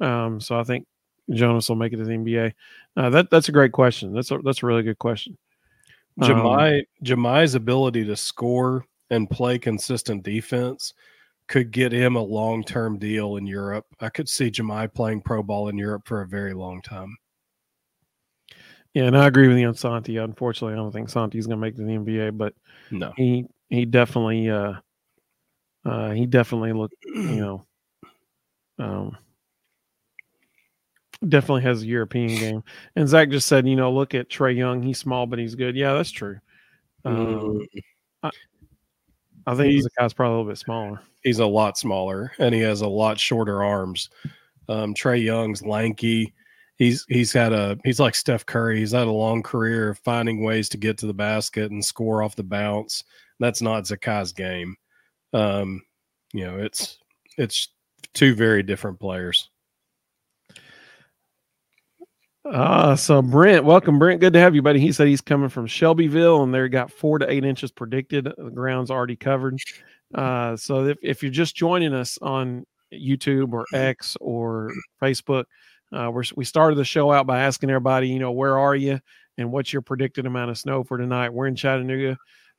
[0.00, 0.86] Um, so I think
[1.30, 2.52] Jonas will make it to the NBA?
[2.96, 4.12] Uh, that that's a great question.
[4.12, 5.38] That's a that's a really good question.
[6.20, 10.94] Jahmai um, Jahmai's ability to score and play consistent defense
[11.48, 13.86] could get him a long term deal in Europe.
[14.00, 17.16] I could see Jahmai playing pro ball in Europe for a very long time.
[18.92, 20.18] Yeah, and I agree with you on Santi.
[20.18, 22.54] Unfortunately, I don't think Santi's going to make the NBA, but
[22.92, 24.74] no, he he definitely uh,
[25.84, 27.66] uh, he definitely looked you know
[28.78, 29.16] um,
[31.28, 32.64] definitely has a European game.
[32.96, 34.82] And Zach just said, you know, look at Trae Young.
[34.82, 35.76] He's small, but he's good.
[35.76, 36.38] Yeah, that's true.
[37.04, 37.66] Um, mm.
[38.22, 38.30] I,
[39.46, 41.00] I, think he's, the guy's probably a little bit smaller.
[41.22, 44.10] He's a lot smaller, and he has a lot shorter arms.
[44.68, 46.32] Um, Trae Young's lanky.
[46.76, 48.80] He's he's had a he's like Steph Curry.
[48.80, 52.22] He's had a long career of finding ways to get to the basket and score
[52.22, 53.04] off the bounce.
[53.38, 54.76] That's not Zakai's game.
[55.34, 55.82] Um,
[56.32, 56.98] you know, it's
[57.36, 57.68] it's
[58.14, 59.50] two very different players.
[62.44, 64.20] Uh, so Brent, welcome, Brent.
[64.20, 64.78] Good to have you, buddy.
[64.78, 68.28] He said he's coming from Shelbyville and they got four to eight inches predicted.
[68.36, 69.58] The ground's already covered.
[70.14, 74.70] Uh, so if, if you're just joining us on YouTube or X or
[75.02, 75.44] Facebook,
[75.90, 79.00] uh, we're, we started the show out by asking everybody, you know, where are you
[79.38, 81.32] and what's your predicted amount of snow for tonight?
[81.32, 82.18] We're in Chattanooga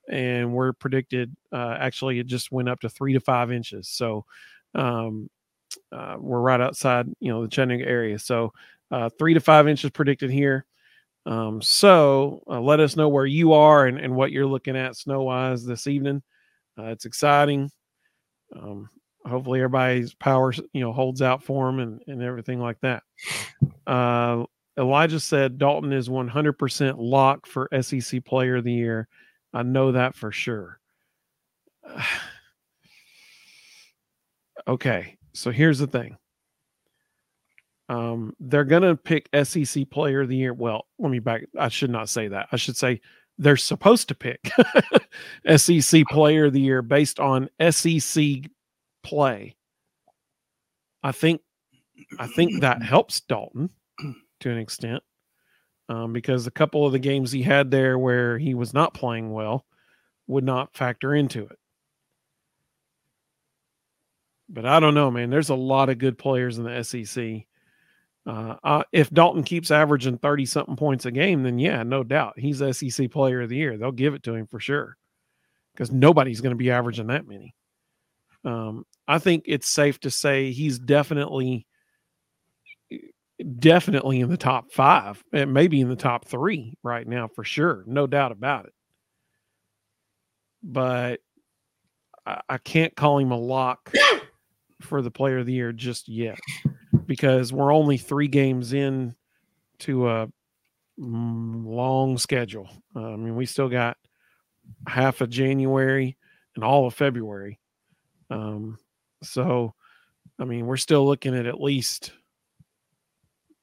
[0.09, 3.87] and we're predicted, uh, actually, it just went up to three to five inches.
[3.87, 4.25] So,
[4.73, 5.29] um,
[5.91, 8.19] uh, we're right outside, you know, the Chattanooga area.
[8.19, 8.53] So,
[8.91, 10.65] uh, three to five inches predicted here.
[11.25, 14.95] Um, so uh, let us know where you are and, and what you're looking at
[14.95, 16.21] snow wise this evening.
[16.77, 17.71] Uh, it's exciting.
[18.55, 18.89] Um,
[19.25, 23.03] hopefully everybody's power, you know, holds out for them and, and everything like that.
[23.87, 24.43] Uh,
[24.77, 29.07] Elijah said Dalton is 100% lock for SEC player of the year.
[29.55, 30.79] I know that for sure.
[34.67, 35.17] okay.
[35.33, 36.17] So here's the thing.
[37.87, 40.53] Um, they're going to pick SEC player of the year.
[40.53, 41.43] Well, let me back.
[41.57, 42.49] I should not say that.
[42.51, 42.99] I should say
[43.37, 44.51] they're supposed to pick
[45.55, 48.23] SEC player of the year based on SEC
[49.03, 49.55] play.
[51.01, 51.41] I think
[52.19, 53.69] I think that helps Dalton
[54.41, 55.03] to an extent
[55.89, 59.31] um, because a couple of the games he had there where he was not playing
[59.31, 59.65] well
[60.27, 61.59] would not factor into it.
[64.49, 65.29] But I don't know, man.
[65.29, 67.45] There's a lot of good players in the SEC.
[68.27, 72.39] Uh, uh, if Dalton keeps averaging 30 something points a game, then yeah, no doubt
[72.39, 73.77] he's SEC player of the year.
[73.77, 74.97] They'll give it to him for sure
[75.73, 77.53] because nobody's going to be averaging that many.
[78.43, 81.67] Um, I think it's safe to say he's definitely,
[83.59, 87.83] definitely in the top five and maybe in the top three right now for sure.
[87.85, 88.73] No doubt about it.
[90.63, 91.19] But
[92.25, 93.93] I, I can't call him a lock
[94.81, 96.39] for the player of the year just yet
[97.05, 99.15] because we're only three games in
[99.79, 100.27] to a
[100.97, 102.69] long schedule.
[102.95, 103.97] Uh, I mean, we still got
[104.87, 106.17] half of January
[106.55, 107.59] and all of February.
[108.29, 108.77] Um,
[109.21, 109.73] so,
[110.39, 112.13] I mean, we're still looking at at least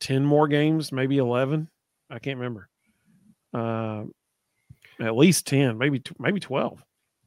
[0.03, 1.69] 10 more games, maybe 11.
[2.11, 2.69] I can't remember.
[3.55, 4.05] Uh,
[5.01, 6.85] at least 10, maybe, maybe 12.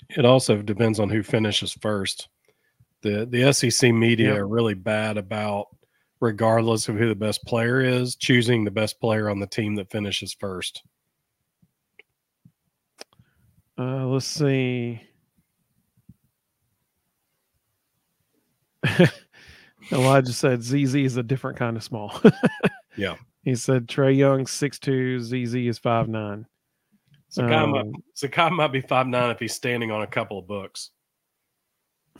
[0.10, 2.28] It also depends on who finishes first.
[3.02, 5.68] The, the SEC media are really bad about
[6.20, 9.90] regardless of who the best player is, choosing the best player on the team that
[9.90, 10.84] finishes first.
[13.78, 15.02] Uh, let's see.
[19.92, 22.20] Elijah said ZZ is a different kind of small.
[22.98, 23.16] yeah.
[23.44, 26.48] He said Trae Young six two, ZZ is five nine.
[27.32, 30.48] Zakai, um, might, Zakai might be five nine if he's standing on a couple of
[30.48, 30.92] books.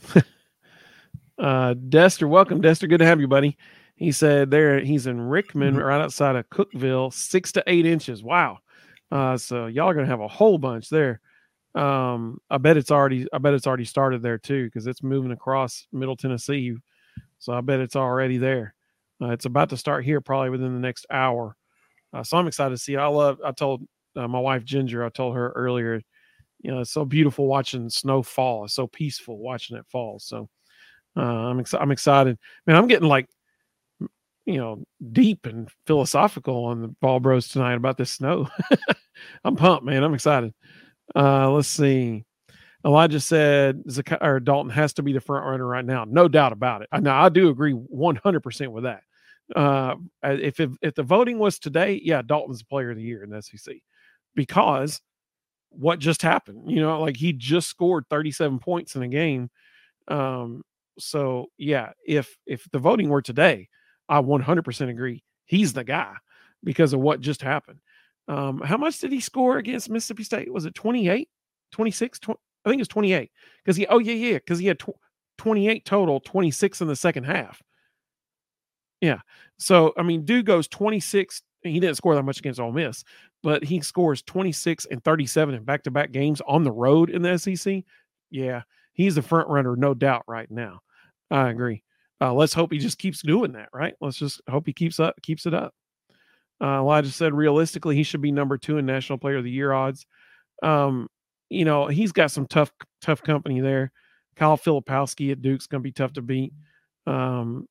[0.14, 2.88] uh Dester, welcome, Dester.
[2.88, 3.56] Good to have you, buddy.
[3.96, 5.82] He said there he's in Rickman, mm-hmm.
[5.82, 8.22] right outside of Cookeville, six to eight inches.
[8.22, 8.58] Wow.
[9.10, 11.20] Uh, so y'all are gonna have a whole bunch there.
[11.74, 15.32] Um, I bet it's already I bet it's already started there too, because it's moving
[15.32, 16.76] across middle Tennessee.
[17.46, 18.74] So I bet it's already there.
[19.22, 21.56] Uh, it's about to start here probably within the next hour.
[22.12, 22.94] Uh, so I'm excited to see.
[22.94, 22.98] It.
[22.98, 23.38] I love.
[23.44, 25.04] I told uh, my wife Ginger.
[25.04, 26.02] I told her earlier.
[26.62, 28.64] You know, it's so beautiful watching snow fall.
[28.64, 30.18] It's so peaceful watching it fall.
[30.18, 30.48] So
[31.16, 31.82] uh, I'm excited.
[31.84, 32.36] I'm excited.
[32.66, 33.28] Man, I'm getting like
[34.44, 34.82] you know,
[35.12, 38.48] deep and philosophical on the Vol Bros tonight about this snow.
[39.44, 40.02] I'm pumped, man.
[40.02, 40.52] I'm excited.
[41.14, 42.25] Uh, let's see.
[42.86, 43.82] Elijah said
[44.20, 46.04] or Dalton has to be the front runner right now.
[46.04, 46.88] No doubt about it.
[47.02, 49.02] Now I do agree 100% with that.
[49.54, 53.30] Uh, if, if if the voting was today, yeah, Dalton's player of the year in
[53.30, 53.76] the SEC
[54.34, 55.00] because
[55.70, 59.50] what just happened, you know, like he just scored 37 points in a game.
[60.08, 60.62] Um,
[60.98, 63.68] so yeah, if if the voting were today,
[64.08, 65.22] I 100% agree.
[65.44, 66.14] He's the guy
[66.64, 67.80] because of what just happened.
[68.28, 70.52] Um, how much did he score against Mississippi State?
[70.52, 71.28] Was it 28,
[71.72, 72.18] 26?
[72.18, 73.30] 20, I think it's 28
[73.64, 74.98] because he, oh, yeah, yeah, because he had tw-
[75.38, 77.62] 28 total, 26 in the second half.
[79.00, 79.20] Yeah.
[79.58, 81.42] So, I mean, dude goes 26.
[81.62, 83.04] He didn't score that much against Ole Miss,
[83.42, 87.22] but he scores 26 and 37 in back to back games on the road in
[87.22, 87.84] the SEC.
[88.30, 88.62] Yeah.
[88.92, 90.80] He's the front runner, no doubt, right now.
[91.30, 91.82] I agree.
[92.20, 93.94] Uh, let's hope he just keeps doing that, right?
[94.00, 95.74] Let's just hope he keeps up, keeps it up.
[96.60, 99.72] Uh, Elijah said realistically he should be number two in National Player of the Year
[99.72, 100.06] odds.
[100.62, 101.08] Um,
[101.48, 103.92] you know he's got some tough, tough company there.
[104.36, 106.52] Kyle Filipowski at Duke's going to be tough to beat.
[107.06, 107.66] Um,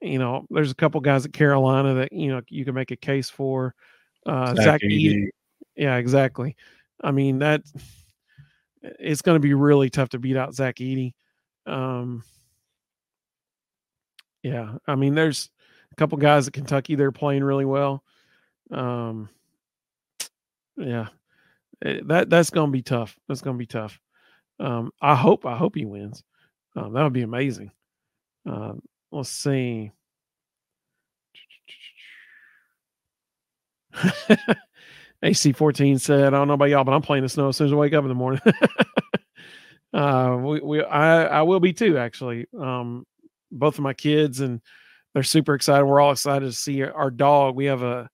[0.00, 2.96] you know, there's a couple guys at Carolina that you know you can make a
[2.96, 3.74] case for.
[4.26, 5.28] Uh, Zach, Zach Edey.
[5.76, 6.56] Yeah, exactly.
[7.02, 7.62] I mean that
[8.82, 11.14] it's going to be really tough to beat out Zach Edey.
[11.66, 12.24] Um,
[14.42, 15.50] yeah, I mean, there's
[15.92, 18.02] a couple guys at Kentucky they're playing really well.
[18.70, 19.28] Um,
[20.76, 21.08] yeah,
[21.82, 23.16] that that's gonna be tough.
[23.28, 23.98] That's gonna be tough.
[24.60, 26.22] Um, I hope I hope he wins.
[26.76, 27.72] Um, that would be amazing.
[28.48, 28.74] Uh,
[29.10, 29.92] let's see.
[35.22, 37.72] HT14 said, I don't know about y'all, but I'm playing the snow as soon as
[37.72, 38.40] I wake up in the morning.
[39.94, 42.46] uh, we, we, I, I will be too, actually.
[42.58, 43.04] Um,
[43.52, 44.60] both of my kids and
[45.14, 45.84] they're super excited.
[45.84, 47.54] We're all excited to see our dog.
[47.54, 48.08] We have a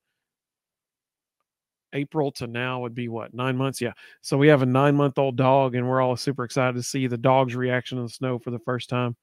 [1.98, 3.92] April to now would be what nine months, yeah.
[4.22, 7.06] So we have a nine month old dog, and we're all super excited to see
[7.06, 9.16] the dog's reaction to the snow for the first time.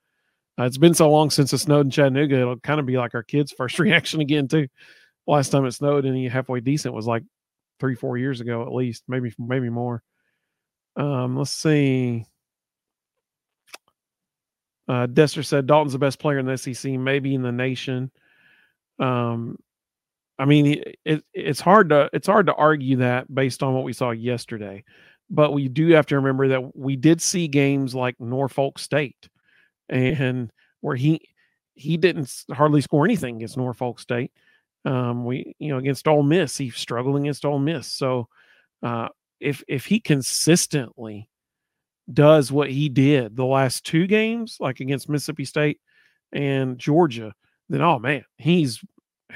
[0.60, 3.16] Uh, it's been so long since it snowed in Chattanooga; it'll kind of be like
[3.16, 4.68] our kids' first reaction again too.
[5.28, 7.24] Last time it snowed any halfway decent was like
[7.80, 10.04] three, four years ago at least, maybe maybe more.
[10.96, 12.26] Um, let's see.
[14.88, 18.12] Uh, Dester said Dalton's the best player in the SEC, maybe in the nation.
[19.00, 19.58] Um,
[20.38, 23.94] I mean, it, it's hard to it's hard to argue that based on what we
[23.94, 24.84] saw yesterday,
[25.30, 29.30] but we do have to remember that we did see games like Norfolk State,
[29.90, 31.22] and where he
[31.76, 34.32] he didn't hardly score anything against Norfolk State.
[34.84, 37.88] Um, we you know against Ole Miss, he struggled against Ole Miss.
[37.88, 38.28] So
[38.84, 41.30] uh, if if he consistently
[42.14, 45.80] does what he did the last two games, like against Mississippi State
[46.34, 47.34] and Georgia,
[47.70, 48.84] then oh man, he's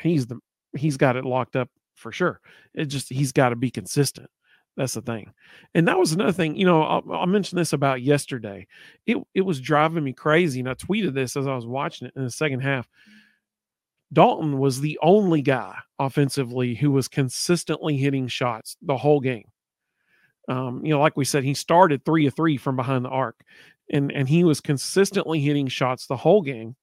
[0.01, 0.39] he's the
[0.75, 2.39] he's got it locked up for sure.
[2.73, 4.29] It just he's got to be consistent.
[4.77, 5.33] That's the thing.
[5.75, 8.65] And that was another thing, you know, I'll, I'll, mention this about yesterday.
[9.05, 10.61] It it was driving me crazy.
[10.61, 12.87] And I tweeted this as I was watching it in the second half.
[14.11, 19.49] Dalton was the only guy offensively who was consistently hitting shots the whole game.
[20.47, 23.43] Um, you know, like we said, he started three of three from behind the arc,
[23.91, 26.75] and and he was consistently hitting shots the whole game.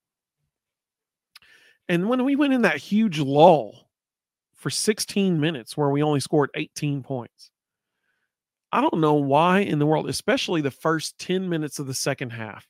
[1.88, 3.88] And when we went in that huge lull
[4.55, 7.51] for 16 minutes where we only scored 18 points,
[8.72, 12.31] I don't know why in the world, especially the first 10 minutes of the second
[12.31, 12.66] half.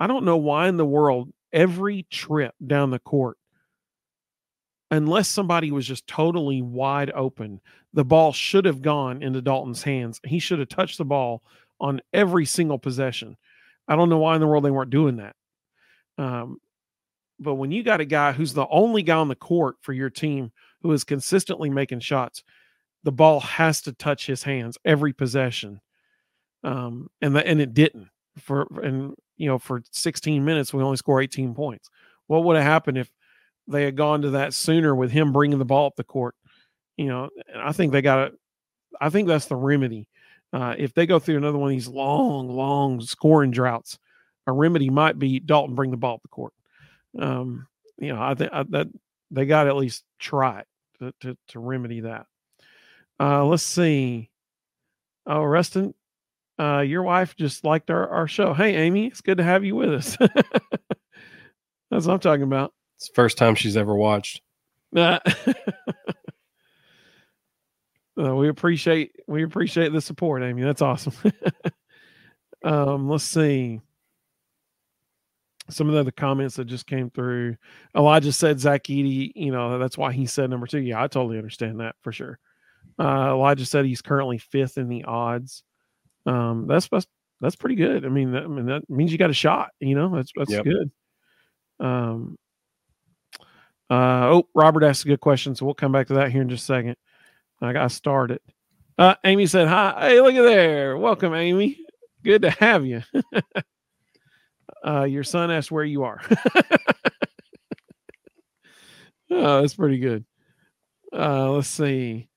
[0.00, 3.38] I don't know why in the world every trip down the court,
[4.90, 7.60] unless somebody was just totally wide open,
[7.92, 10.20] the ball should have gone into Dalton's hands.
[10.24, 11.42] He should have touched the ball
[11.80, 13.36] on every single possession.
[13.86, 15.36] I don't know why in the world they weren't doing that.
[16.18, 16.58] Um,
[17.38, 20.10] but when you got a guy who's the only guy on the court for your
[20.10, 22.42] team who is consistently making shots,
[23.04, 25.80] the ball has to touch his hands every possession.
[26.64, 30.96] Um, and the, and it didn't for and you know for 16 minutes we only
[30.96, 31.88] score 18 points.
[32.26, 33.10] What would have happened if
[33.66, 36.34] they had gone to that sooner with him bringing the ball up the court?
[36.96, 38.38] You know, I think they got it.
[39.00, 40.08] I think that's the remedy.
[40.52, 43.98] Uh, if they go through another one of these long, long scoring droughts,
[44.46, 46.52] a remedy might be Dalton bring the ball up the court
[47.18, 47.66] um,
[47.98, 48.88] you know, I think that
[49.30, 50.64] they got at least try
[51.00, 52.26] to, to, to remedy that.
[53.20, 54.30] Uh, let's see.
[55.26, 55.94] Oh, Rustin,
[56.58, 58.54] uh, your wife just liked our, our show.
[58.54, 60.16] Hey, Amy, it's good to have you with us.
[61.90, 62.72] That's what I'm talking about.
[62.96, 64.42] It's the first time she's ever watched.
[64.94, 65.18] Uh,
[68.18, 70.62] uh, we appreciate we appreciate the support, Amy.
[70.62, 71.12] That's awesome.
[72.64, 73.80] um, let's see
[75.70, 77.56] some of the other comments that just came through.
[77.96, 80.80] Elijah said Zach Edey, you know, that's why he said number two.
[80.80, 82.38] Yeah, I totally understand that for sure.
[82.98, 85.62] Uh, Elijah said he's currently fifth in the odds.
[86.26, 87.06] Um, that's that's
[87.40, 88.04] that's pretty good.
[88.04, 89.70] I mean, that, I mean that means you got a shot.
[89.80, 90.64] You know, that's that's yep.
[90.64, 90.90] good.
[91.80, 92.36] Um,
[93.90, 96.48] uh, oh, Robert asked a good question, so we'll come back to that here in
[96.48, 96.96] just a second.
[97.60, 98.40] I got started.
[98.96, 100.96] Uh, Amy said, "Hi, hey, look at there.
[100.96, 101.78] Welcome, Amy.
[102.24, 103.02] Good to have you."
[104.86, 106.20] Uh, your son asked where you are.
[109.30, 110.24] oh, that's pretty good.
[111.12, 112.28] Uh, let's see.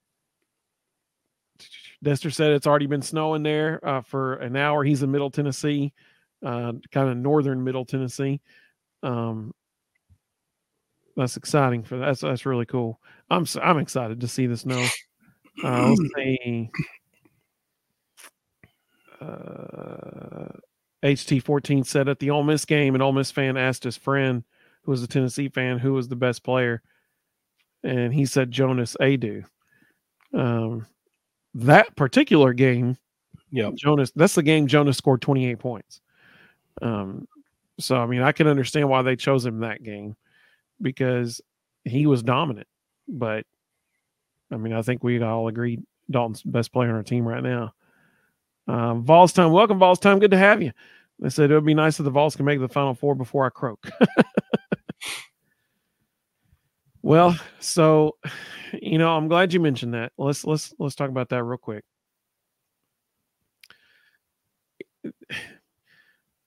[2.04, 4.84] Dester said it's already been snowing there uh, for an hour.
[4.84, 5.94] He's in Middle Tennessee,
[6.44, 8.42] uh, kind of northern Middle Tennessee.
[9.04, 9.54] Um,
[11.16, 12.06] that's exciting for that.
[12.06, 13.00] That's that's really cool.
[13.30, 14.84] I'm I'm excited to see the snow.
[15.64, 16.70] Uh, let's see.
[21.04, 24.44] Uh, HT14 said at the Ole Miss game, an Ole Miss fan asked his friend,
[24.84, 26.82] who was a Tennessee fan, who was the best player,
[27.84, 29.44] and he said Jonas Aidoo.
[30.34, 30.86] Um,
[31.56, 32.98] that particular game,
[33.52, 34.12] yeah, Jonas.
[34.16, 36.02] That's the game Jonas scored 28 points.
[36.82, 37.28] Um,
[37.80, 40.16] so I mean, I can understand why they chose him that game
[40.82, 41.42] because
[41.84, 42.68] he was dominant.
[43.08, 43.46] But
[44.52, 47.74] I mean, I think we all agreed Dalton's best player on our team right now.
[48.72, 50.20] Um, Vols time, welcome, Vols time.
[50.20, 50.72] Good to have you.
[51.20, 53.46] They said it would be nice if the Vols can make the Final Four before
[53.46, 53.86] I croak.
[57.02, 58.16] well, so
[58.82, 60.14] you know, I'm glad you mentioned that.
[60.18, 61.84] Let's let's let's talk about that real quick.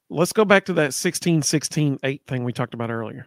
[0.09, 3.27] Let's go back to that 16 16 8 thing we talked about earlier.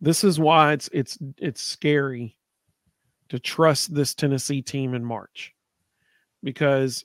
[0.00, 2.38] This is why it's it's it's scary
[3.28, 5.52] to trust this Tennessee team in March
[6.42, 7.04] because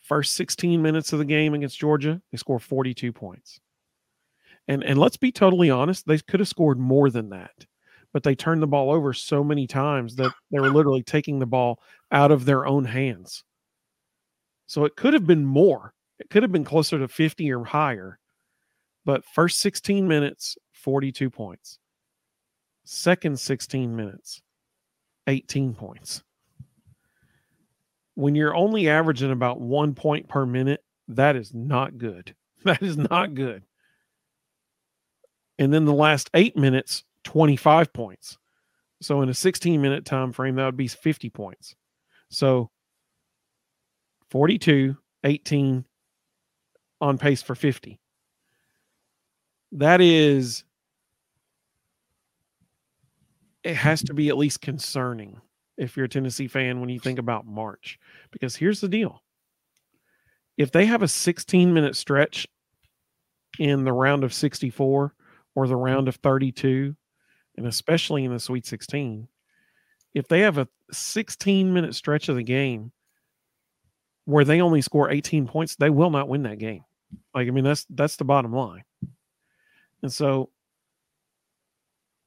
[0.00, 3.60] first 16 minutes of the game against Georgia, they score 42 points.
[4.68, 7.66] And and let's be totally honest, they could have scored more than that.
[8.12, 11.46] But they turned the ball over so many times that they were literally taking the
[11.46, 13.44] ball out of their own hands.
[14.66, 15.92] So it could have been more.
[16.18, 18.18] It could have been closer to 50 or higher.
[19.04, 21.78] But first 16 minutes, 42 points.
[22.84, 24.42] Second 16 minutes,
[25.26, 26.22] 18 points.
[28.16, 32.34] When you're only averaging about one point per minute, that is not good.
[32.64, 33.62] That is not good.
[35.56, 38.38] And then the last eight minutes, 25 points.
[39.00, 41.76] So in a 16 minute time frame, that would be 50 points.
[42.28, 42.70] So
[44.30, 45.84] 42, 18
[47.00, 48.00] on pace for 50.
[49.72, 50.64] That is,
[53.62, 55.40] it has to be at least concerning
[55.76, 57.98] if you're a Tennessee fan when you think about March.
[58.30, 59.22] Because here's the deal
[60.56, 62.46] if they have a 16 minute stretch
[63.58, 65.14] in the round of 64
[65.54, 65.82] or the mm-hmm.
[65.82, 66.94] round of 32,
[67.56, 69.28] and especially in the Sweet 16,
[70.14, 72.92] if they have a 16 minute stretch of the game
[74.24, 76.84] where they only score 18 points, they will not win that game.
[77.34, 78.84] Like, I mean, that's that's the bottom line.
[80.02, 80.50] And so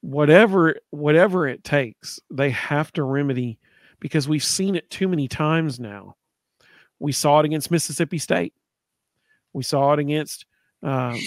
[0.00, 3.58] whatever whatever it takes, they have to remedy
[4.00, 6.16] because we've seen it too many times now.
[6.98, 8.54] We saw it against Mississippi State.
[9.52, 10.46] We saw it against
[10.82, 11.18] um,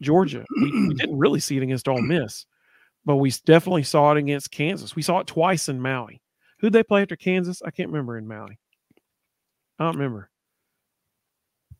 [0.00, 0.44] Georgia.
[0.60, 2.46] We, we, didn't really see it against Ole Miss,
[3.04, 4.96] but we definitely saw it against Kansas.
[4.96, 6.20] We saw it twice in Maui.
[6.60, 7.62] Who'd they play after Kansas?
[7.64, 8.58] I can't remember in Maui.
[9.78, 10.30] I don't remember.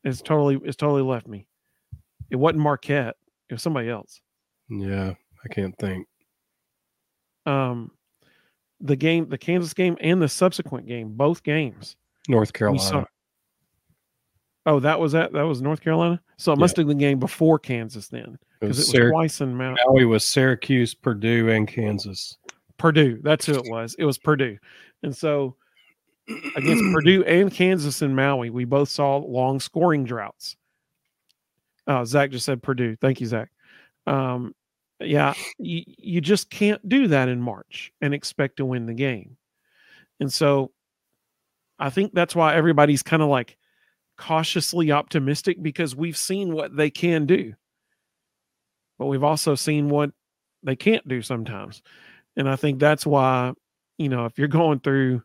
[0.05, 1.47] It's totally it's totally left me.
[2.30, 3.16] It wasn't Marquette.
[3.49, 4.20] It was somebody else.
[4.68, 5.14] Yeah,
[5.45, 6.07] I can't think.
[7.47, 7.90] Um,
[8.80, 11.97] the game, the Kansas game, and the subsequent game, both games.
[12.28, 13.07] North Carolina.
[14.64, 15.32] Oh, that was that.
[15.32, 16.20] That was North Carolina.
[16.36, 19.11] So it must have been the game before Kansas then, because it was, it was
[19.11, 19.78] twice in Mount.
[19.86, 22.38] Maui was Syracuse, Purdue, and Kansas.
[22.78, 23.20] Purdue.
[23.22, 23.97] That's who it was.
[23.99, 24.59] It was Purdue,
[25.03, 25.57] and so
[26.57, 30.57] against Purdue and Kansas and Maui, we both saw long scoring droughts.
[31.86, 32.97] Uh, Zach just said Purdue.
[32.97, 33.51] Thank you, Zach.
[34.07, 34.55] Um,
[35.07, 39.37] yeah, you, you just can't do that in March and expect to win the game.
[40.21, 40.73] And so
[41.79, 43.57] I think that's why everybody's kind of like
[44.17, 47.55] cautiously optimistic because we've seen what they can do.
[48.99, 50.11] But we've also seen what
[50.63, 51.83] they can't do sometimes.
[52.37, 53.53] And I think that's why,
[53.99, 55.23] you know, if you're going through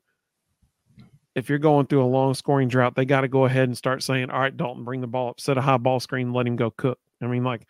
[1.36, 4.02] if you're going through a long scoring drought, they got to go ahead and start
[4.02, 6.56] saying, "All right, Dalton, bring the ball up, set a high ball screen, let him
[6.56, 7.68] go cook." I mean, like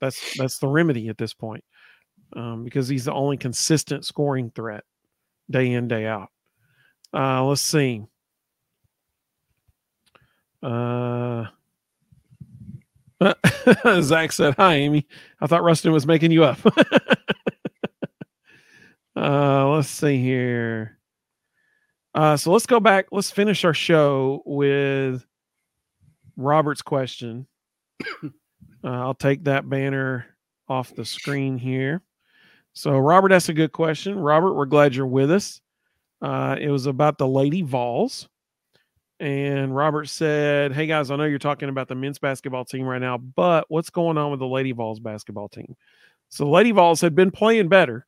[0.00, 1.64] that's that's the remedy at this point
[2.34, 4.84] um, because he's the only consistent scoring threat
[5.50, 6.28] day in day out.
[7.12, 8.02] Uh, let's see.
[10.62, 11.46] Uh,
[14.00, 15.06] Zach said, "Hi, Amy.
[15.40, 16.58] I thought Rustin was making you up."
[19.16, 20.98] uh, let's see here.
[22.14, 23.06] Uh, so let's go back.
[23.12, 25.24] Let's finish our show with
[26.36, 27.46] Robert's question.
[28.84, 30.26] Uh, I'll take that banner
[30.68, 32.02] off the screen here.
[32.74, 34.18] So Robert asked a good question.
[34.18, 35.60] Robert, we're glad you're with us.
[36.20, 38.28] Uh, it was about the Lady Vols.
[39.20, 43.00] And Robert said, Hey guys, I know you're talking about the men's basketball team right
[43.00, 45.76] now, but what's going on with the Lady Vols basketball team?
[46.30, 48.06] So the Lady Vols had been playing better.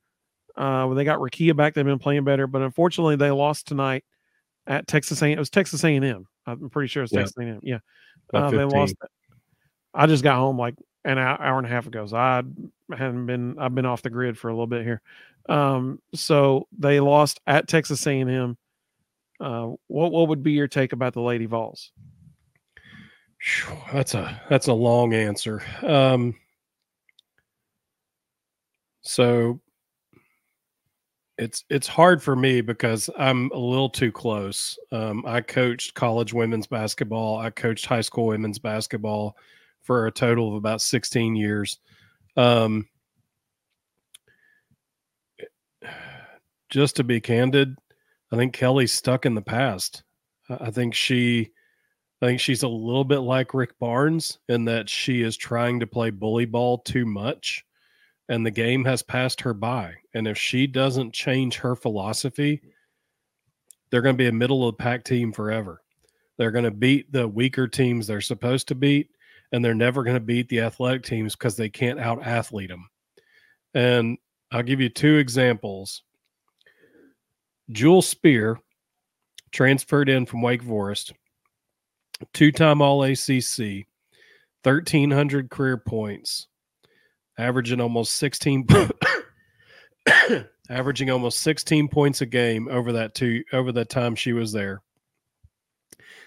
[0.57, 4.05] Uh, when they got Rickea back, they've been playing better, but unfortunately, they lost tonight
[4.67, 5.31] at Texas A.
[5.31, 6.27] It was Texas A and M.
[6.47, 7.21] I'm pretty sure it's yeah.
[7.21, 7.61] Texas A and M.
[7.63, 7.79] Yeah,
[8.33, 8.95] uh, they lost.
[9.97, 10.75] I just got home like
[11.05, 12.43] an hour and a half ago, so I
[12.95, 13.59] hadn't been.
[13.59, 15.01] I've been off the grid for a little bit here.
[15.49, 18.59] Um, so they lost at Texas A and M.
[19.41, 21.93] Uh, what what would be your take about the Lady Vols?
[23.93, 25.63] That's a that's a long answer.
[25.83, 26.35] Um,
[29.03, 29.61] so
[31.39, 34.79] it's it's hard for me because I'm a little too close.
[34.91, 37.39] Um, I coached college women's basketball.
[37.39, 39.37] I coached high school women's basketball
[39.87, 41.79] for a total of about 16 years.
[42.37, 42.89] Um,
[46.69, 47.77] just to be candid,
[48.33, 50.03] I think Kelly's stuck in the past.
[50.51, 51.51] I think she,
[52.21, 55.87] I think she's a little bit like Rick Barnes in that she is trying to
[55.87, 57.65] play bully ball too much
[58.29, 59.95] and the game has passed her by.
[60.15, 62.61] And if she doesn't change her philosophy,
[63.91, 65.83] they're going to be a middle of the pack team forever.
[66.37, 69.11] They're going to beat the weaker teams they're supposed to beat,
[69.53, 72.89] and they're never going to beat the athletic teams because they can't out athlete them.
[73.75, 74.19] And
[74.51, 76.03] I'll give you two examples.
[77.71, 78.59] Jewel Spear
[79.53, 81.13] transferred in from Wake Forest,
[82.33, 83.87] two time All ACC,
[84.63, 86.49] 1,300 career points,
[87.39, 88.67] averaging almost 16
[90.71, 94.83] averaging almost 16 points a game over that two over that time she was there.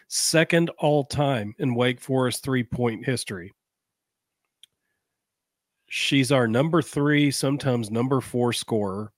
[0.10, 3.53] Second all time in Wake Forest three point history.
[5.88, 9.14] She's our number three, sometimes number four scorer.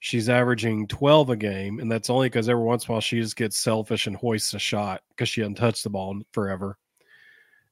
[0.00, 3.20] She's averaging 12 a game, and that's only because every once in a while she
[3.20, 6.78] just gets selfish and hoists a shot because she hasn't touched the ball forever.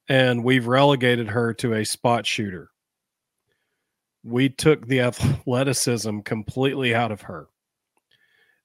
[0.09, 2.70] And we've relegated her to a spot shooter
[4.26, 7.46] we took the athleticism completely out of her.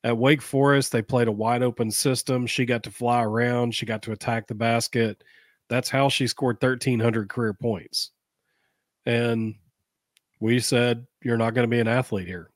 [0.04, 2.48] At Wake Forest, they played a wide open system.
[2.48, 5.24] She got to fly around, she got to attack the basket.
[5.70, 8.12] That's how she scored 1,300 career points.
[9.06, 9.56] And
[10.40, 12.50] we said, You're not going to be an athlete here.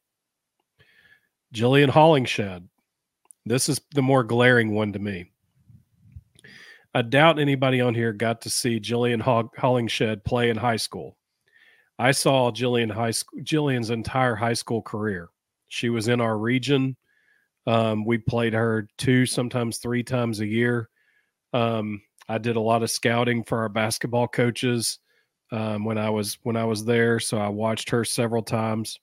[1.53, 2.67] Jillian Hollingshead.
[3.45, 5.31] This is the more glaring one to me.
[6.95, 9.21] I doubt anybody on here got to see Jillian
[9.55, 11.17] Hollingshead play in high school.
[11.99, 15.29] I saw Jillian high Jillian's entire high school career.
[15.67, 16.97] She was in our region.
[17.67, 20.89] Um, we played her two, sometimes three times a year.
[21.53, 24.99] Um, I did a lot of scouting for our basketball coaches
[25.51, 28.99] um, when I was when I was there, so I watched her several times.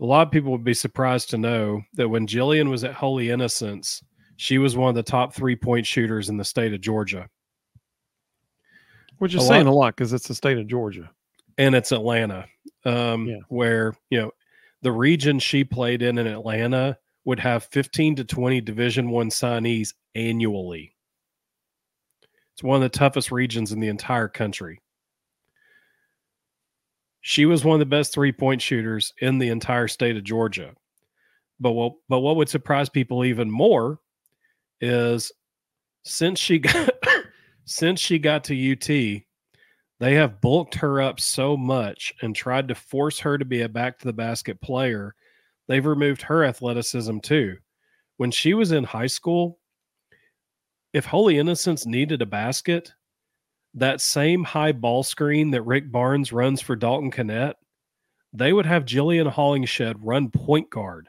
[0.00, 3.30] A lot of people would be surprised to know that when Jillian was at Holy
[3.30, 4.02] Innocents,
[4.36, 7.28] she was one of the top three point shooters in the state of Georgia.
[9.18, 11.10] Which is saying lot, a lot because it's the state of Georgia.
[11.58, 12.46] And it's Atlanta,
[12.86, 13.36] um, yeah.
[13.48, 14.30] where, you know,
[14.82, 19.94] the region she played in in Atlanta would have 15 to 20 Division One signees
[20.14, 20.94] annually.
[22.54, 24.80] It's one of the toughest regions in the entire country.
[27.22, 30.74] She was one of the best three point shooters in the entire state of Georgia.
[31.58, 33.98] But what, but what would surprise people even more
[34.80, 35.30] is
[36.04, 36.90] since she got
[37.66, 39.22] since she got to UT,
[40.00, 43.68] they have bulked her up so much and tried to force her to be a
[43.68, 45.14] back to the basket player.
[45.68, 47.58] They've removed her athleticism too.
[48.16, 49.58] When she was in high school,
[50.94, 52.92] if Holy Innocents needed a basket,
[53.74, 57.54] that same high ball screen that Rick Barnes runs for Dalton Knecht,
[58.32, 61.08] they would have Jillian Hollingshead run point guard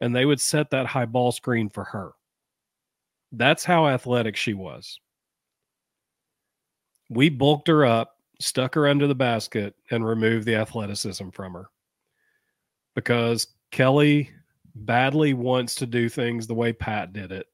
[0.00, 2.12] and they would set that high ball screen for her.
[3.32, 5.00] That's how athletic she was.
[7.12, 11.66] We bulked her up, stuck her under the basket, and removed the athleticism from her
[12.94, 14.30] because Kelly
[14.74, 17.46] badly wants to do things the way Pat did it.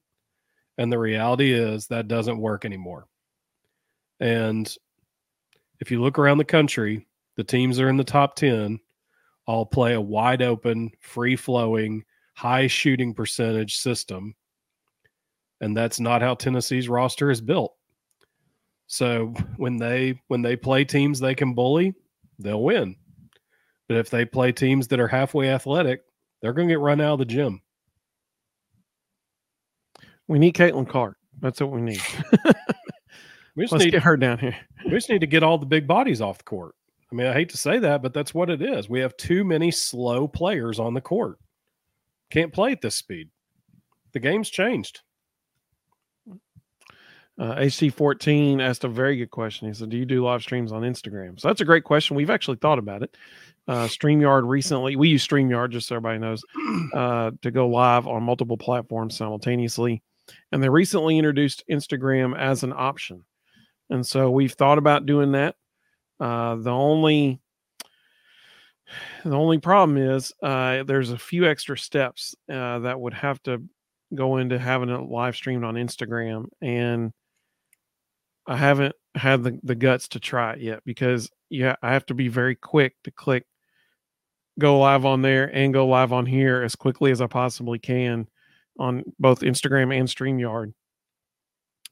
[0.76, 3.06] And the reality is that doesn't work anymore.
[4.20, 4.72] And
[5.80, 7.06] if you look around the country,
[7.36, 8.78] the teams are in the top 10
[9.46, 12.04] all play a wide open, free flowing,
[12.34, 14.34] high shooting percentage system
[15.61, 17.74] and that's not how Tennessee's roster is built.
[18.89, 21.95] So when they when they play teams they can bully,
[22.39, 22.97] they'll win.
[23.86, 26.03] But if they play teams that are halfway athletic,
[26.41, 27.62] they're going to get run out of the gym.
[30.26, 31.16] We need Caitlin Clark.
[31.41, 32.03] That's what we need.
[33.57, 34.57] we just Let's need, get her down here.
[34.84, 36.74] we just need to get all the big bodies off the court.
[37.11, 38.89] I mean, I hate to say that, but that's what it is.
[38.89, 41.39] We have too many slow players on the court.
[42.30, 43.30] Can't play at this speed.
[44.12, 45.01] The game's changed.
[47.39, 49.68] Uh, HT14 asked a very good question.
[49.68, 51.39] He said, Do you do live streams on Instagram?
[51.39, 52.16] So that's a great question.
[52.16, 53.16] We've actually thought about it.
[53.68, 56.43] Uh, StreamYard recently, we use StreamYard, just so everybody knows,
[56.95, 60.03] uh, to go live on multiple platforms simultaneously.
[60.51, 63.24] And they recently introduced Instagram as an option.
[63.91, 65.55] And so we've thought about doing that.
[66.18, 67.41] Uh, the only
[69.24, 73.62] the only problem is uh, there's a few extra steps uh, that would have to
[74.14, 76.47] go into having it live streamed on Instagram.
[76.62, 77.12] And
[78.49, 82.14] I haven't had the, the guts to try it yet because yeah, I have to
[82.14, 83.44] be very quick to click
[84.59, 88.26] go live on there and go live on here as quickly as I possibly can
[88.78, 90.72] on both Instagram and StreamYard.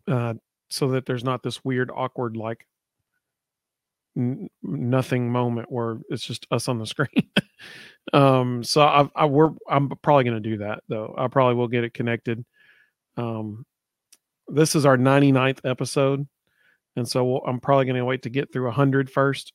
[0.08, 0.34] Uh,
[0.68, 2.66] so that there's not this weird, awkward, like
[4.16, 7.30] n- nothing moment where it's just us on the screen.
[8.12, 11.14] um, so I, I we're I'm probably going to do that though.
[11.16, 12.44] I probably will get it connected.
[13.16, 13.64] Um,
[14.48, 16.26] this is our 99th episode.
[16.96, 19.52] And so I'm probably going to wait to get through 100 first,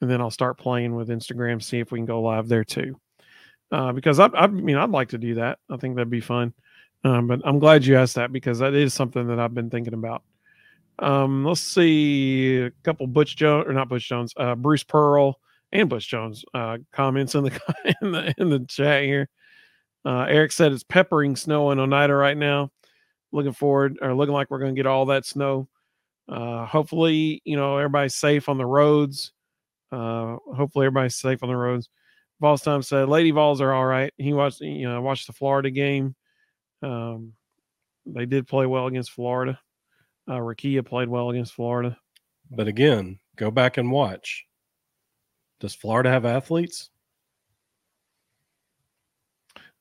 [0.00, 2.98] and then I'll start playing with Instagram, see if we can go live there too.
[3.70, 5.58] Uh, because I, I, mean, I'd like to do that.
[5.70, 6.52] I think that'd be fun.
[7.04, 9.94] Um, but I'm glad you asked that because that is something that I've been thinking
[9.94, 10.22] about.
[10.98, 15.40] Um, let's see a couple Butch Jones or not Butch Jones, uh, Bruce Pearl
[15.72, 19.28] and Butch Jones uh, comments in the in the in the chat here.
[20.04, 22.70] Uh, Eric said it's peppering snow in Oneida right now.
[23.32, 25.68] Looking forward or looking like we're going to get all that snow.
[26.28, 29.32] Uh, hopefully, you know, everybody's safe on the roads.
[29.90, 31.88] Uh, hopefully, everybody's safe on the roads.
[32.40, 34.12] Vols time said Lady Vols are all right.
[34.16, 36.14] He watched, you know, I watched the Florida game.
[36.82, 37.34] Um,
[38.06, 39.60] they did play well against Florida.
[40.28, 41.96] Uh, Rickea played well against Florida.
[42.50, 44.44] But again, go back and watch.
[45.60, 46.90] Does Florida have athletes?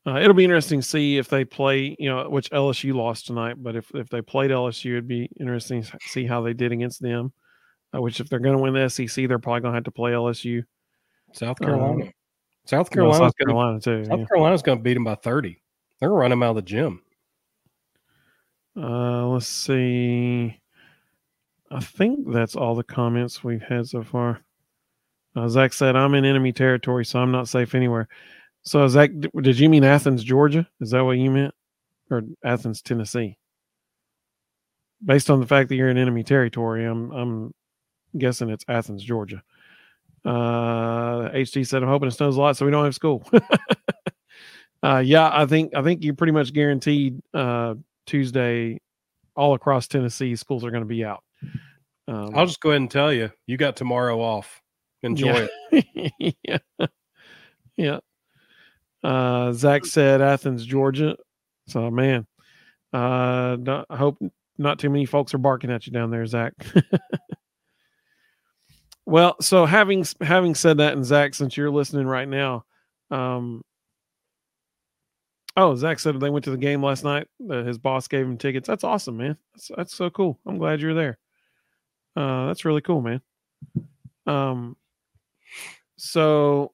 [0.07, 3.55] Uh, it'll be interesting to see if they play, you know, which LSU lost tonight.
[3.61, 7.01] But if, if they played LSU, it'd be interesting to see how they did against
[7.01, 7.31] them.
[7.95, 9.91] uh, which if they're going to win the SEC, they're probably going to have to
[9.91, 10.63] play LSU.
[11.33, 12.11] South Um, Carolina.
[12.65, 13.25] South Well, Carolina.
[13.25, 14.05] South Carolina too.
[14.05, 14.25] South yeah.
[14.25, 15.61] Carolina's going to beat them by 30.
[15.99, 17.01] They're going to run them out of the gym.
[18.75, 20.57] Uh, let's see.
[21.69, 24.41] I think that's all the comments we've had so far.
[25.35, 28.07] Uh, Zach said, "I'm in enemy territory, so I'm not safe anywhere."
[28.63, 30.67] So, Zach, d- did you mean Athens, Georgia?
[30.79, 31.53] Is that what you meant,
[32.09, 33.37] or Athens, Tennessee?
[35.03, 37.53] Based on the fact that you're in enemy territory, I'm I'm
[38.17, 39.41] guessing it's Athens, Georgia.
[40.23, 43.27] Uh, HT said, "I'm hoping it snows a lot, so we don't have school."
[44.83, 47.73] uh, yeah, I think I think you're pretty much guaranteed uh,
[48.05, 48.79] Tuesday
[49.35, 51.23] all across Tennessee, schools are going to be out.
[52.07, 54.61] Um, I'll just go ahead and tell you, you got tomorrow off.
[55.03, 55.81] Enjoy yeah.
[56.11, 56.35] it.
[56.43, 56.87] yeah.
[57.77, 57.99] Yeah.
[59.03, 61.15] Uh, Zach said Athens, Georgia.
[61.67, 62.27] So, man,
[62.93, 64.17] uh, not, I hope
[64.57, 66.53] not too many folks are barking at you down there, Zach.
[69.05, 72.65] well, so having having said that, and Zach, since you're listening right now,
[73.09, 73.63] um,
[75.57, 77.27] oh, Zach said they went to the game last night.
[77.49, 78.67] Uh, his boss gave him tickets.
[78.67, 79.37] That's awesome, man.
[79.53, 80.39] That's that's so cool.
[80.45, 81.17] I'm glad you're there.
[82.15, 83.21] Uh, that's really cool, man.
[84.27, 84.77] Um,
[85.97, 86.73] so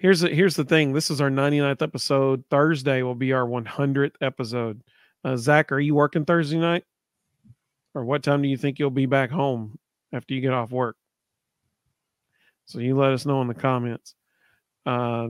[0.00, 0.92] here's the here's the thing.
[0.92, 2.42] This is our 99th episode.
[2.50, 4.82] Thursday will be our 100th episode.
[5.22, 6.84] Uh, Zach, are you working Thursday night?
[7.94, 9.78] Or what time do you think you'll be back home
[10.12, 10.96] after you get off work?
[12.64, 14.14] So you let us know in the comments.
[14.86, 15.28] Uh,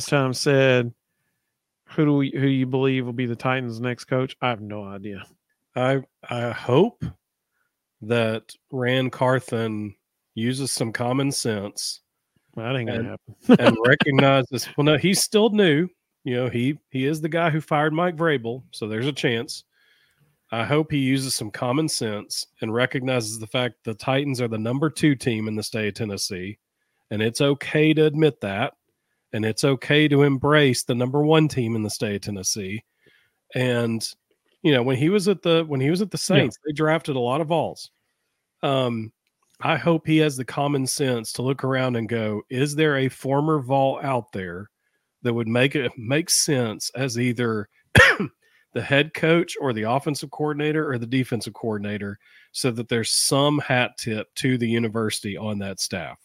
[0.00, 0.92] time said,
[1.90, 4.60] "Who do we, who do you believe will be the Titans' next coach?" I have
[4.60, 5.24] no idea.
[5.76, 7.04] I I hope
[8.00, 9.94] that Ran Carthon
[10.34, 12.00] uses some common sense
[12.56, 13.08] That ain't gonna And-
[13.48, 13.66] happen.
[13.66, 14.68] and recognizes.
[14.76, 15.88] Well, no, he's still new.
[16.24, 19.64] You know, he he is the guy who fired Mike Vrabel, so there's a chance.
[20.52, 24.58] I hope he uses some common sense and recognizes the fact the Titans are the
[24.58, 26.58] number two team in the state of Tennessee,
[27.10, 28.74] and it's okay to admit that,
[29.32, 32.84] and it's okay to embrace the number one team in the state of Tennessee.
[33.54, 34.08] And
[34.62, 37.16] you know, when he was at the when he was at the Saints, they drafted
[37.16, 37.90] a lot of balls.
[38.62, 39.12] Um,
[39.60, 43.08] I hope he has the common sense to look around and go, is there a
[43.08, 44.70] former Vol out there
[45.22, 47.68] that would make it make sense as either
[48.74, 52.18] the head coach or the offensive coordinator or the defensive coordinator
[52.52, 56.18] so that there's some hat tip to the university on that staff.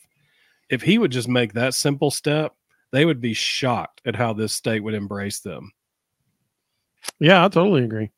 [0.69, 2.53] If he would just make that simple step,
[2.91, 5.71] they would be shocked at how this state would embrace them.
[7.19, 8.09] Yeah, I totally agree.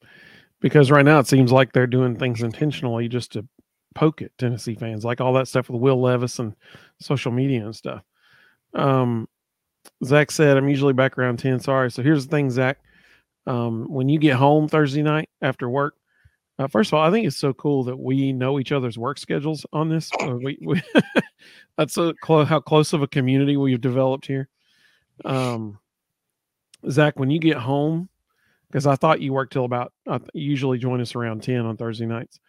[0.62, 3.48] Because right now it seems like they're doing things intentionally just to
[3.96, 6.56] poke at Tennessee fans, like all that stuff with Will Levis and
[7.00, 8.04] social media and stuff.
[8.74, 9.28] Um,
[10.04, 11.60] Zach said, I'm usually back around 10.
[11.60, 11.92] Sorry.
[11.92, 12.80] So here's the thing, Zach.
[13.48, 15.96] Um, when you get home Thursday night after work,
[16.60, 19.18] uh, first of all, I think it's so cool that we know each other's work
[19.18, 20.12] schedules on this.
[20.22, 20.82] Uh, we, we
[21.78, 24.48] that's so clo- how close of a community we've developed here.
[25.26, 25.80] Um,
[26.90, 28.10] Zach, when you get home,
[28.68, 31.78] because I thought you worked till about, I th- usually join us around 10 on
[31.78, 32.40] Thursday nights.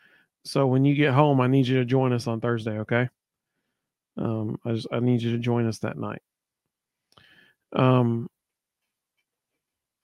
[0.45, 3.09] So when you get home, I need you to join us on Thursday, okay?
[4.17, 6.23] Um, I just I need you to join us that night.
[7.75, 8.29] Um,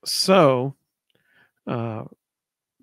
[0.04, 0.74] so
[1.66, 2.04] uh,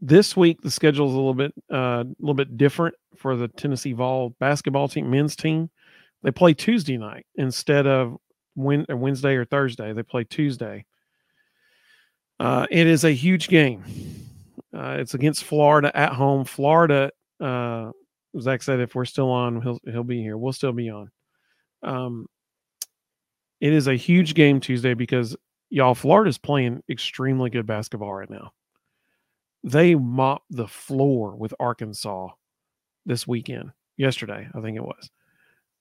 [0.02, 3.48] this week the schedule is a little bit uh, a little bit different for the
[3.48, 5.70] Tennessee Vol basketball team, men's team.
[6.22, 8.18] They play Tuesday night instead of
[8.56, 9.94] Wed- Wednesday or Thursday.
[9.94, 10.86] They play Tuesday.
[12.40, 13.84] Uh, it is a huge game.
[14.76, 16.44] Uh, it's against Florida at home.
[16.44, 17.92] Florida, uh,
[18.40, 20.38] Zach said, if we're still on, he'll he'll be here.
[20.38, 21.10] We'll still be on.
[21.84, 22.28] Um,
[23.62, 25.36] it is a huge game Tuesday because
[25.70, 28.52] y'all, Florida's playing extremely good basketball right now.
[29.64, 32.30] They mopped the floor with Arkansas
[33.06, 33.72] this weekend.
[33.98, 35.10] Yesterday, I think it was.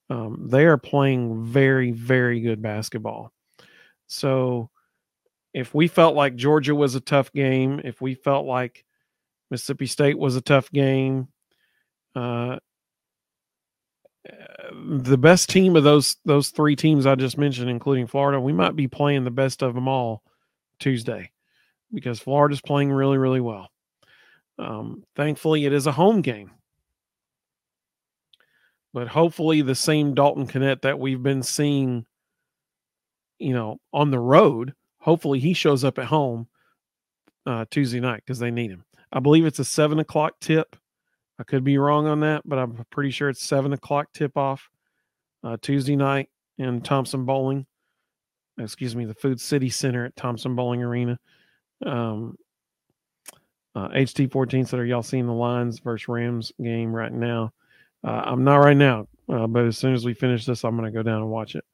[0.08, 3.32] Um, they are playing very, very good basketball.
[4.06, 4.70] So
[5.52, 8.84] if we felt like Georgia was a tough game, if we felt like
[9.50, 11.28] Mississippi State was a tough game,
[12.14, 12.58] uh,
[14.72, 18.76] the best team of those those three teams I just mentioned, including Florida, we might
[18.76, 20.22] be playing the best of them all
[20.78, 21.30] Tuesday
[21.92, 23.68] because Florida's playing really, really well.
[24.58, 26.52] Um, thankfully, it is a home game,
[28.92, 32.06] but hopefully, the same Dalton Knecht that we've been seeing,
[33.38, 36.48] you know, on the road hopefully he shows up at home
[37.44, 38.84] uh, Tuesday night because they need him.
[39.12, 40.76] I believe it's a seven o'clock tip.
[41.38, 44.68] I could be wrong on that, but I'm pretty sure it's seven o'clock tip off
[45.42, 46.28] uh, Tuesday night
[46.58, 47.66] in Thompson Boling.
[48.58, 51.18] Excuse me, the Food City Center at Thompson Boling Arena.
[51.84, 52.36] Um,
[53.74, 57.52] Uh, HT14 said, Are y'all seeing the Lions versus Rams game right now?
[58.04, 60.90] Uh, I'm not right now, uh, but as soon as we finish this, I'm going
[60.90, 61.64] to go down and watch it.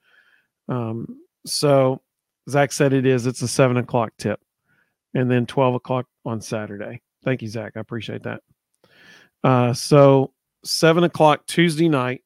[0.68, 2.00] Um, so
[2.48, 3.26] Zach said it is.
[3.26, 4.40] It's a seven o'clock tip,
[5.12, 7.02] and then 12 o'clock on Saturday.
[7.24, 7.72] Thank you, Zach.
[7.76, 8.40] I appreciate that.
[9.42, 10.32] Uh, so
[10.64, 12.22] seven o'clock Tuesday night.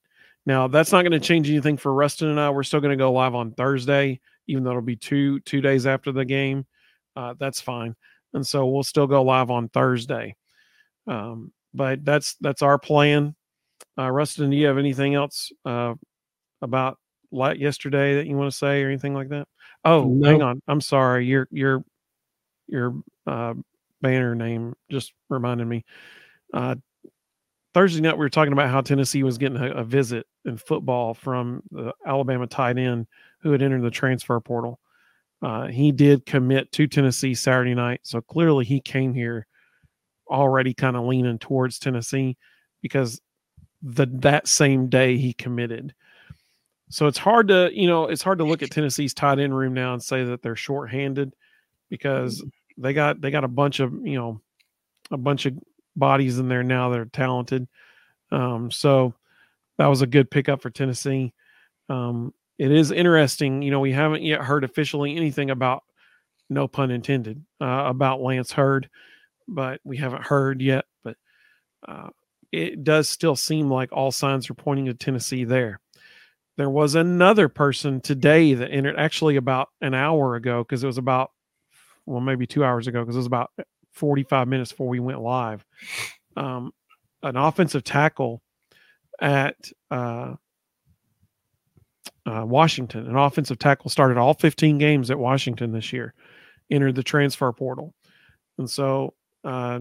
[0.47, 2.51] Now that's not going to change anything for Rustin and I.
[2.51, 5.87] We're still going to go live on Thursday, even though it'll be two two days
[5.87, 6.67] after the game.
[7.17, 7.95] Uh, that's fine,
[8.35, 10.37] and so we'll still go live on Thursday.
[11.07, 13.35] Um, but that's that's our plan.
[13.99, 15.95] Uh, Rustin, do you have anything else uh,
[16.61, 16.99] about
[17.31, 19.47] like yesterday that you want to say or anything like that?
[19.85, 20.29] Oh, No.
[20.29, 20.61] hang on.
[20.69, 21.27] I'm sorry.
[21.27, 21.85] Your your
[22.67, 23.55] your uh,
[24.03, 25.85] banner name just reminded me.
[26.53, 26.77] Uh,
[27.75, 31.13] Thursday night we were talking about how Tennessee was getting a, a visit in football
[31.13, 33.07] from the Alabama tight end
[33.41, 34.79] who had entered the transfer portal.
[35.43, 39.47] Uh, he did commit to Tennessee Saturday night, so clearly he came here
[40.29, 42.37] already kind of leaning towards Tennessee
[42.81, 43.21] because
[43.83, 45.95] the that same day he committed.
[46.89, 49.75] So it's hard to, you know, it's hard to look at Tennessee's tight end room
[49.75, 51.35] now and say that they're shorthanded
[51.91, 52.43] because
[52.79, 54.41] they got they got a bunch of, you know,
[55.11, 55.59] a bunch of
[55.97, 57.69] bodies in there now that are talented.
[58.31, 59.15] Um, so
[59.79, 61.33] that was a good pickup for Tennessee.
[61.89, 65.83] Um, it is interesting, you know, we haven't yet heard officially anything about,
[66.49, 68.89] no pun intended, uh, about Lance Heard,
[69.49, 70.85] but we haven't heard yet.
[71.03, 71.17] But
[71.87, 72.11] uh,
[72.53, 75.81] it does still seem like all signs are pointing to Tennessee there.
[76.57, 80.99] There was another person today that entered actually about an hour ago because it was
[80.99, 81.33] about,
[82.07, 83.51] well, maybe two hours ago because it was about
[83.95, 85.65] 45 minutes before we went live.
[86.37, 86.73] Um,
[87.23, 88.43] an offensive tackle
[89.21, 89.57] at
[89.91, 90.35] uh,
[92.27, 96.15] uh, Washington, an offensive tackle started all 15 games at Washington this year,
[96.71, 97.95] entered the transfer portal.
[98.59, 99.15] And so
[99.45, 99.81] uh,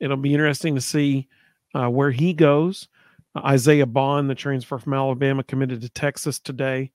[0.00, 1.28] it'll be interesting to see
[1.74, 2.88] uh, where he goes.
[3.34, 6.92] Uh, Isaiah Bond, the transfer from Alabama, committed to Texas today.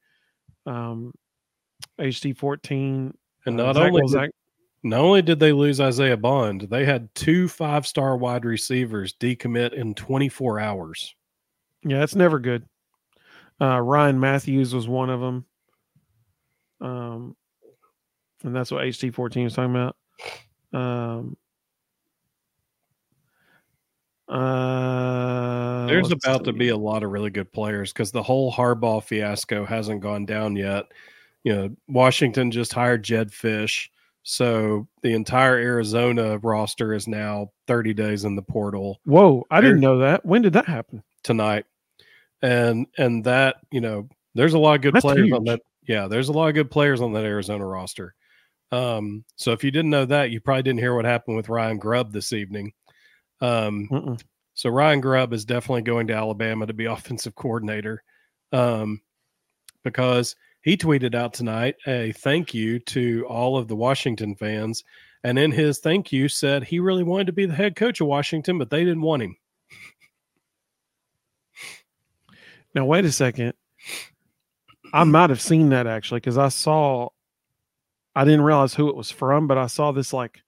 [0.66, 1.14] Um,
[2.00, 3.14] HT 14.
[3.46, 4.32] And uh, not only did,
[4.84, 9.74] not only did they lose Isaiah Bond, they had two five star wide receivers decommit
[9.74, 11.16] in 24 hours.
[11.84, 12.66] Yeah, that's never good.
[13.60, 15.46] Uh, Ryan Matthews was one of them.
[16.80, 17.36] Um,
[18.44, 19.96] and that's what HT14 is talking about.
[20.74, 21.38] Um,
[24.28, 29.04] uh, There's about to be a lot of really good players because the whole Harbaugh
[29.04, 30.86] fiasco hasn't gone down yet.
[31.44, 33.90] You know, Washington just hired Jedd Fisch.
[34.24, 39.80] So the entire Arizona roster is now 30 days in the portal Whoa, I didn't
[39.80, 40.26] know that.
[40.26, 41.04] When did that happen?
[41.24, 41.66] tonight.
[42.42, 45.62] And and that, you know, there's a lot of good That's players on that.
[45.88, 48.16] Yeah, there's a lot of good players on that Arizona roster.
[48.72, 51.78] Um, so if you didn't know that, you probably didn't hear what happened with Ryan
[51.78, 52.72] Grubb this evening.
[53.42, 54.22] Um, Mm-mm.
[54.54, 58.04] so Ryan Grubb is definitely going to Alabama to be offensive coordinator
[58.54, 59.02] um,
[59.84, 64.84] because he tweeted out tonight a thank you to all of the Washington fans.
[65.24, 68.08] And in his thank you said he really wanted to be the head coach of
[68.08, 69.36] Washington, but they didn't want him.
[72.74, 73.54] Now wait a second.
[74.94, 77.10] I might have seen that actually because I saw.
[78.14, 80.42] I didn't realize who it was from, but I saw this like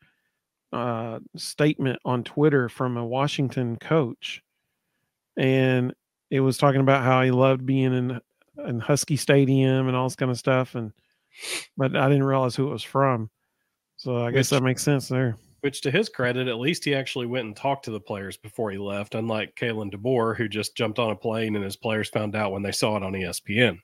[0.73, 4.43] uh, statement on Twitter from a Washington coach,
[5.37, 5.93] and
[6.29, 8.19] it was talking about how he loved being in
[8.67, 10.91] in Husky Stadium and all this kind of stuff, and
[11.77, 13.29] but I didn't realize who it was from.
[13.97, 15.37] So I guess that makes sense there.
[15.61, 18.69] Which, to his credit, at least he actually went and talked to the players before
[18.69, 22.35] he left, unlike Kalen DeBoer, who just jumped on a plane and his players found
[22.35, 23.79] out when they saw it on ESPN.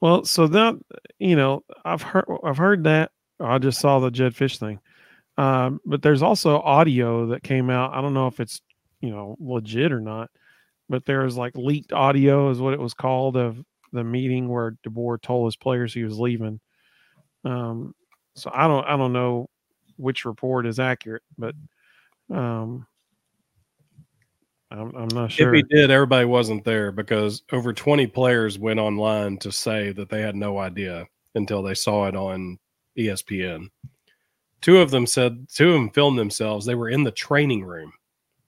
[0.00, 0.74] Well, so that
[1.18, 3.12] you know, I've heard I've heard that.
[3.38, 4.80] I just saw the Jedd Fisch thing,
[5.38, 7.94] um, but there's also audio that came out.
[7.94, 8.60] I don't know if it's
[9.00, 10.30] you know legit or not,
[10.88, 13.62] but there was like leaked audio, is what it was called, of
[13.96, 16.60] the meeting where DeBoer told his players he was leaving.
[17.44, 17.94] Um,
[18.34, 19.48] so I don't I don't know
[19.96, 21.54] which report is accurate, but
[22.30, 22.86] um,
[24.70, 25.54] I'm I'm not sure.
[25.54, 30.08] If he did, everybody wasn't there because over 20 players went online to say that
[30.08, 32.58] they had no idea until they saw it on
[32.98, 33.68] ESPN.
[34.60, 36.66] Two of them said, two of them filmed themselves.
[36.66, 37.92] They were in the training room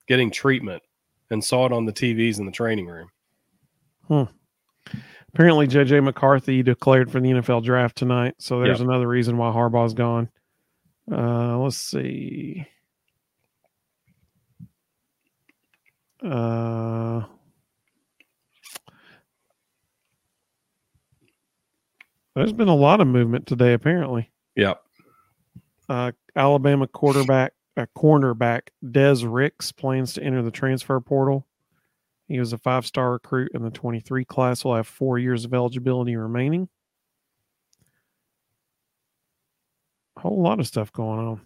[0.07, 0.82] getting treatment
[1.30, 3.11] and saw it on the TVs in the training room.
[5.39, 9.95] Apparently, JJ McCarthy declared for the NFL draft tonight, so there's another reason why Harbaugh's
[9.95, 10.28] gone.
[11.09, 12.66] Uh, let's see.
[16.24, 17.22] Uh,
[22.34, 23.74] there's been a lot of movement today.
[23.74, 24.82] Apparently, Yep.
[25.89, 31.47] uh, Alabama quarterback at cornerback Des Ricks plans to enter the transfer portal.
[32.29, 35.55] He was a five star recruit in the 23 class, will have four years of
[35.55, 36.68] eligibility remaining.
[40.16, 41.41] A whole lot of stuff going on.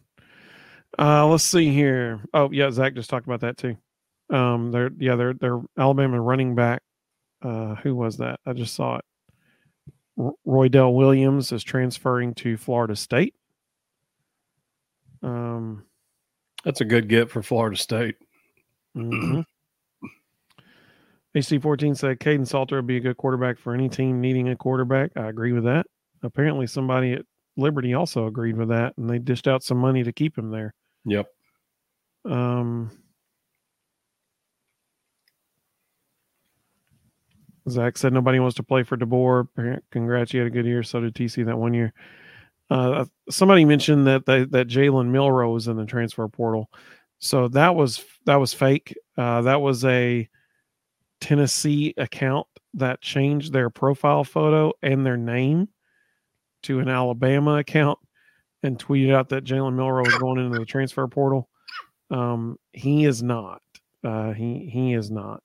[0.98, 2.20] Uh, let's see here.
[2.34, 3.76] Oh, yeah, Zach just talked about that too.
[4.30, 6.82] Um, they're yeah, they're they're Alabama running back.
[7.42, 8.40] Uh, who was that?
[8.46, 9.04] I just saw it.
[10.18, 13.34] R- Roydell Williams is transferring to Florida State.
[15.22, 15.84] Um,
[16.64, 18.16] That's a good get for Florida State.
[18.96, 19.44] mhm.
[21.36, 25.12] HT14 said Kaidon Salter would be a good quarterback for any team needing a quarterback.
[25.16, 25.86] I agree with that.
[26.22, 27.24] Apparently, somebody at
[27.56, 30.74] Liberty also agreed with that, and they dished out some money to keep him there.
[31.06, 31.26] Yep.
[32.24, 32.90] Um,
[37.68, 39.80] Zach said nobody wants to play for DeBoer.
[39.90, 40.82] Congrats, you had a good year.
[40.82, 41.92] So did TC that one year.
[42.70, 46.70] Uh, somebody mentioned that they, that Jalen Milroe was in the transfer portal,
[47.18, 48.94] so that was that was fake.
[49.18, 50.28] Uh, that was a
[51.22, 55.68] Tennessee account that changed their profile photo and their name
[56.64, 57.98] to an Alabama account
[58.62, 61.48] and tweeted out that Jalen Milroe was going into the transfer portal.
[62.10, 63.62] Um, he is not.
[64.04, 65.42] Uh, he he is not.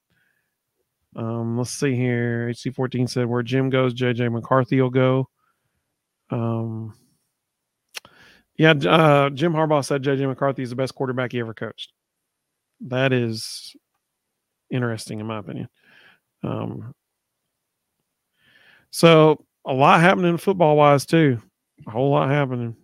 [1.16, 2.50] Um, let's see here.
[2.50, 5.30] HT14 said where Jim goes, JJ McCarthy will go.
[6.32, 6.94] Um,
[8.58, 11.94] yeah, uh, Jim Harbaugh said JJ McCarthy is the best quarterback he ever coached.
[12.82, 13.76] That is
[14.70, 15.70] interesting, in my opinion.
[16.44, 16.94] Um,
[18.92, 21.40] so a lot happening football wise too.
[21.88, 22.76] A whole lot happening.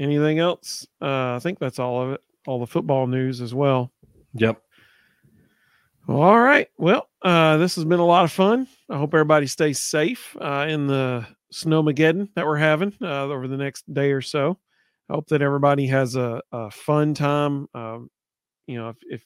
[0.00, 0.86] Anything else?
[1.02, 2.20] Uh, I think that's all of it.
[2.46, 3.92] All the football news as well.
[4.34, 4.62] Yep.
[6.08, 6.68] All right.
[6.78, 8.66] Well, uh, this has been a lot of fun.
[8.88, 13.56] I hope everybody stays safe uh, in the snowmageddon that we're having uh, over the
[13.56, 14.58] next day or so.
[15.10, 17.68] I hope that everybody has a, a fun time.
[17.74, 18.10] Um,
[18.68, 19.24] you know, if, if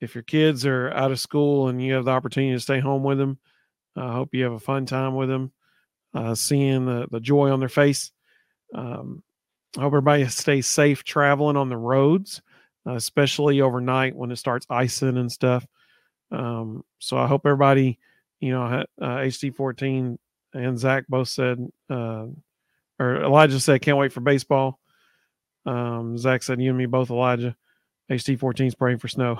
[0.00, 3.02] if your kids are out of school and you have the opportunity to stay home
[3.02, 3.38] with them,
[3.96, 5.52] I hope you have a fun time with them,
[6.14, 8.10] uh, seeing the, the joy on their face.
[8.74, 9.22] Um,
[9.76, 12.42] I hope everybody stays safe traveling on the roads,
[12.86, 15.66] uh, especially overnight when it starts icing and stuff.
[16.30, 17.98] Um, so I hope everybody,
[18.40, 20.18] you know, uh, HT14
[20.54, 22.26] and Zach both said, uh,
[22.98, 24.80] or Elijah said, can't wait for baseball.
[25.66, 27.56] Um, Zach said, you and me both, Elijah.
[28.10, 29.38] HT14 is praying for snow.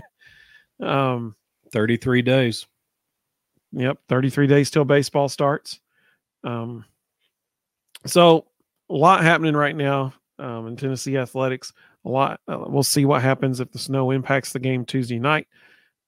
[0.82, 1.34] um,
[1.72, 2.66] 33 days.
[3.72, 5.80] Yep, 33 days till baseball starts.
[6.42, 6.84] Um,
[8.06, 8.46] so
[8.88, 11.72] a lot happening right now um, in Tennessee athletics.
[12.04, 12.40] A lot.
[12.48, 15.46] Uh, we'll see what happens if the snow impacts the game Tuesday night.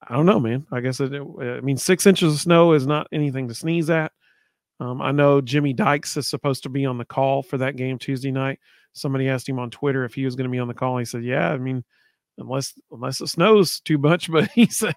[0.09, 0.67] I don't know, man.
[0.73, 1.13] I guess it.
[1.13, 4.13] I mean, six inches of snow is not anything to sneeze at.
[4.81, 7.99] Um, I know Jimmy Dykes is supposed to be on the call for that game
[7.99, 8.59] Tuesday night.
[8.93, 10.99] Somebody asked him on Twitter if he was going to be on the call.
[10.99, 11.85] He said, "Yeah, I mean,
[12.39, 14.95] unless unless it snows too much." But he said,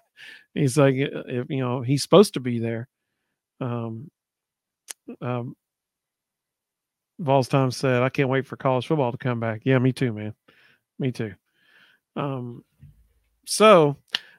[0.54, 2.88] "He's like, if, you know, he's supposed to be there."
[3.60, 4.10] Um,
[5.20, 5.56] um,
[7.18, 10.12] Vols Time said, "I can't wait for college football to come back." Yeah, me too,
[10.12, 10.34] man.
[10.98, 11.34] Me too.
[12.16, 12.64] Um,
[13.46, 13.96] so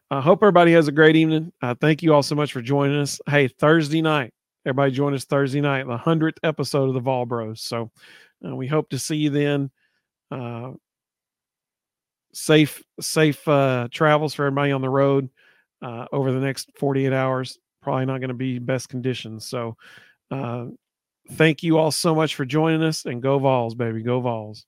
[0.09, 1.51] I hope everybody has a great evening.
[1.61, 3.19] Uh, thank you all so much for joining us.
[3.27, 4.33] Hey, Thursday night,
[4.65, 7.61] everybody join us Thursday night, the hundredth episode of the Vol Bros.
[7.61, 7.91] So
[8.45, 9.71] uh, we hope to see you then.
[10.31, 10.71] Uh,
[12.33, 15.29] safe, safe uh, travels for everybody on the road
[15.81, 17.57] uh, over the next 48 hours.
[17.81, 19.47] Probably not going to be best conditions.
[19.47, 19.77] So
[20.31, 20.65] uh,
[21.31, 24.03] thank you all so much for joining us and go Vols, baby.
[24.03, 24.65] Go Vols.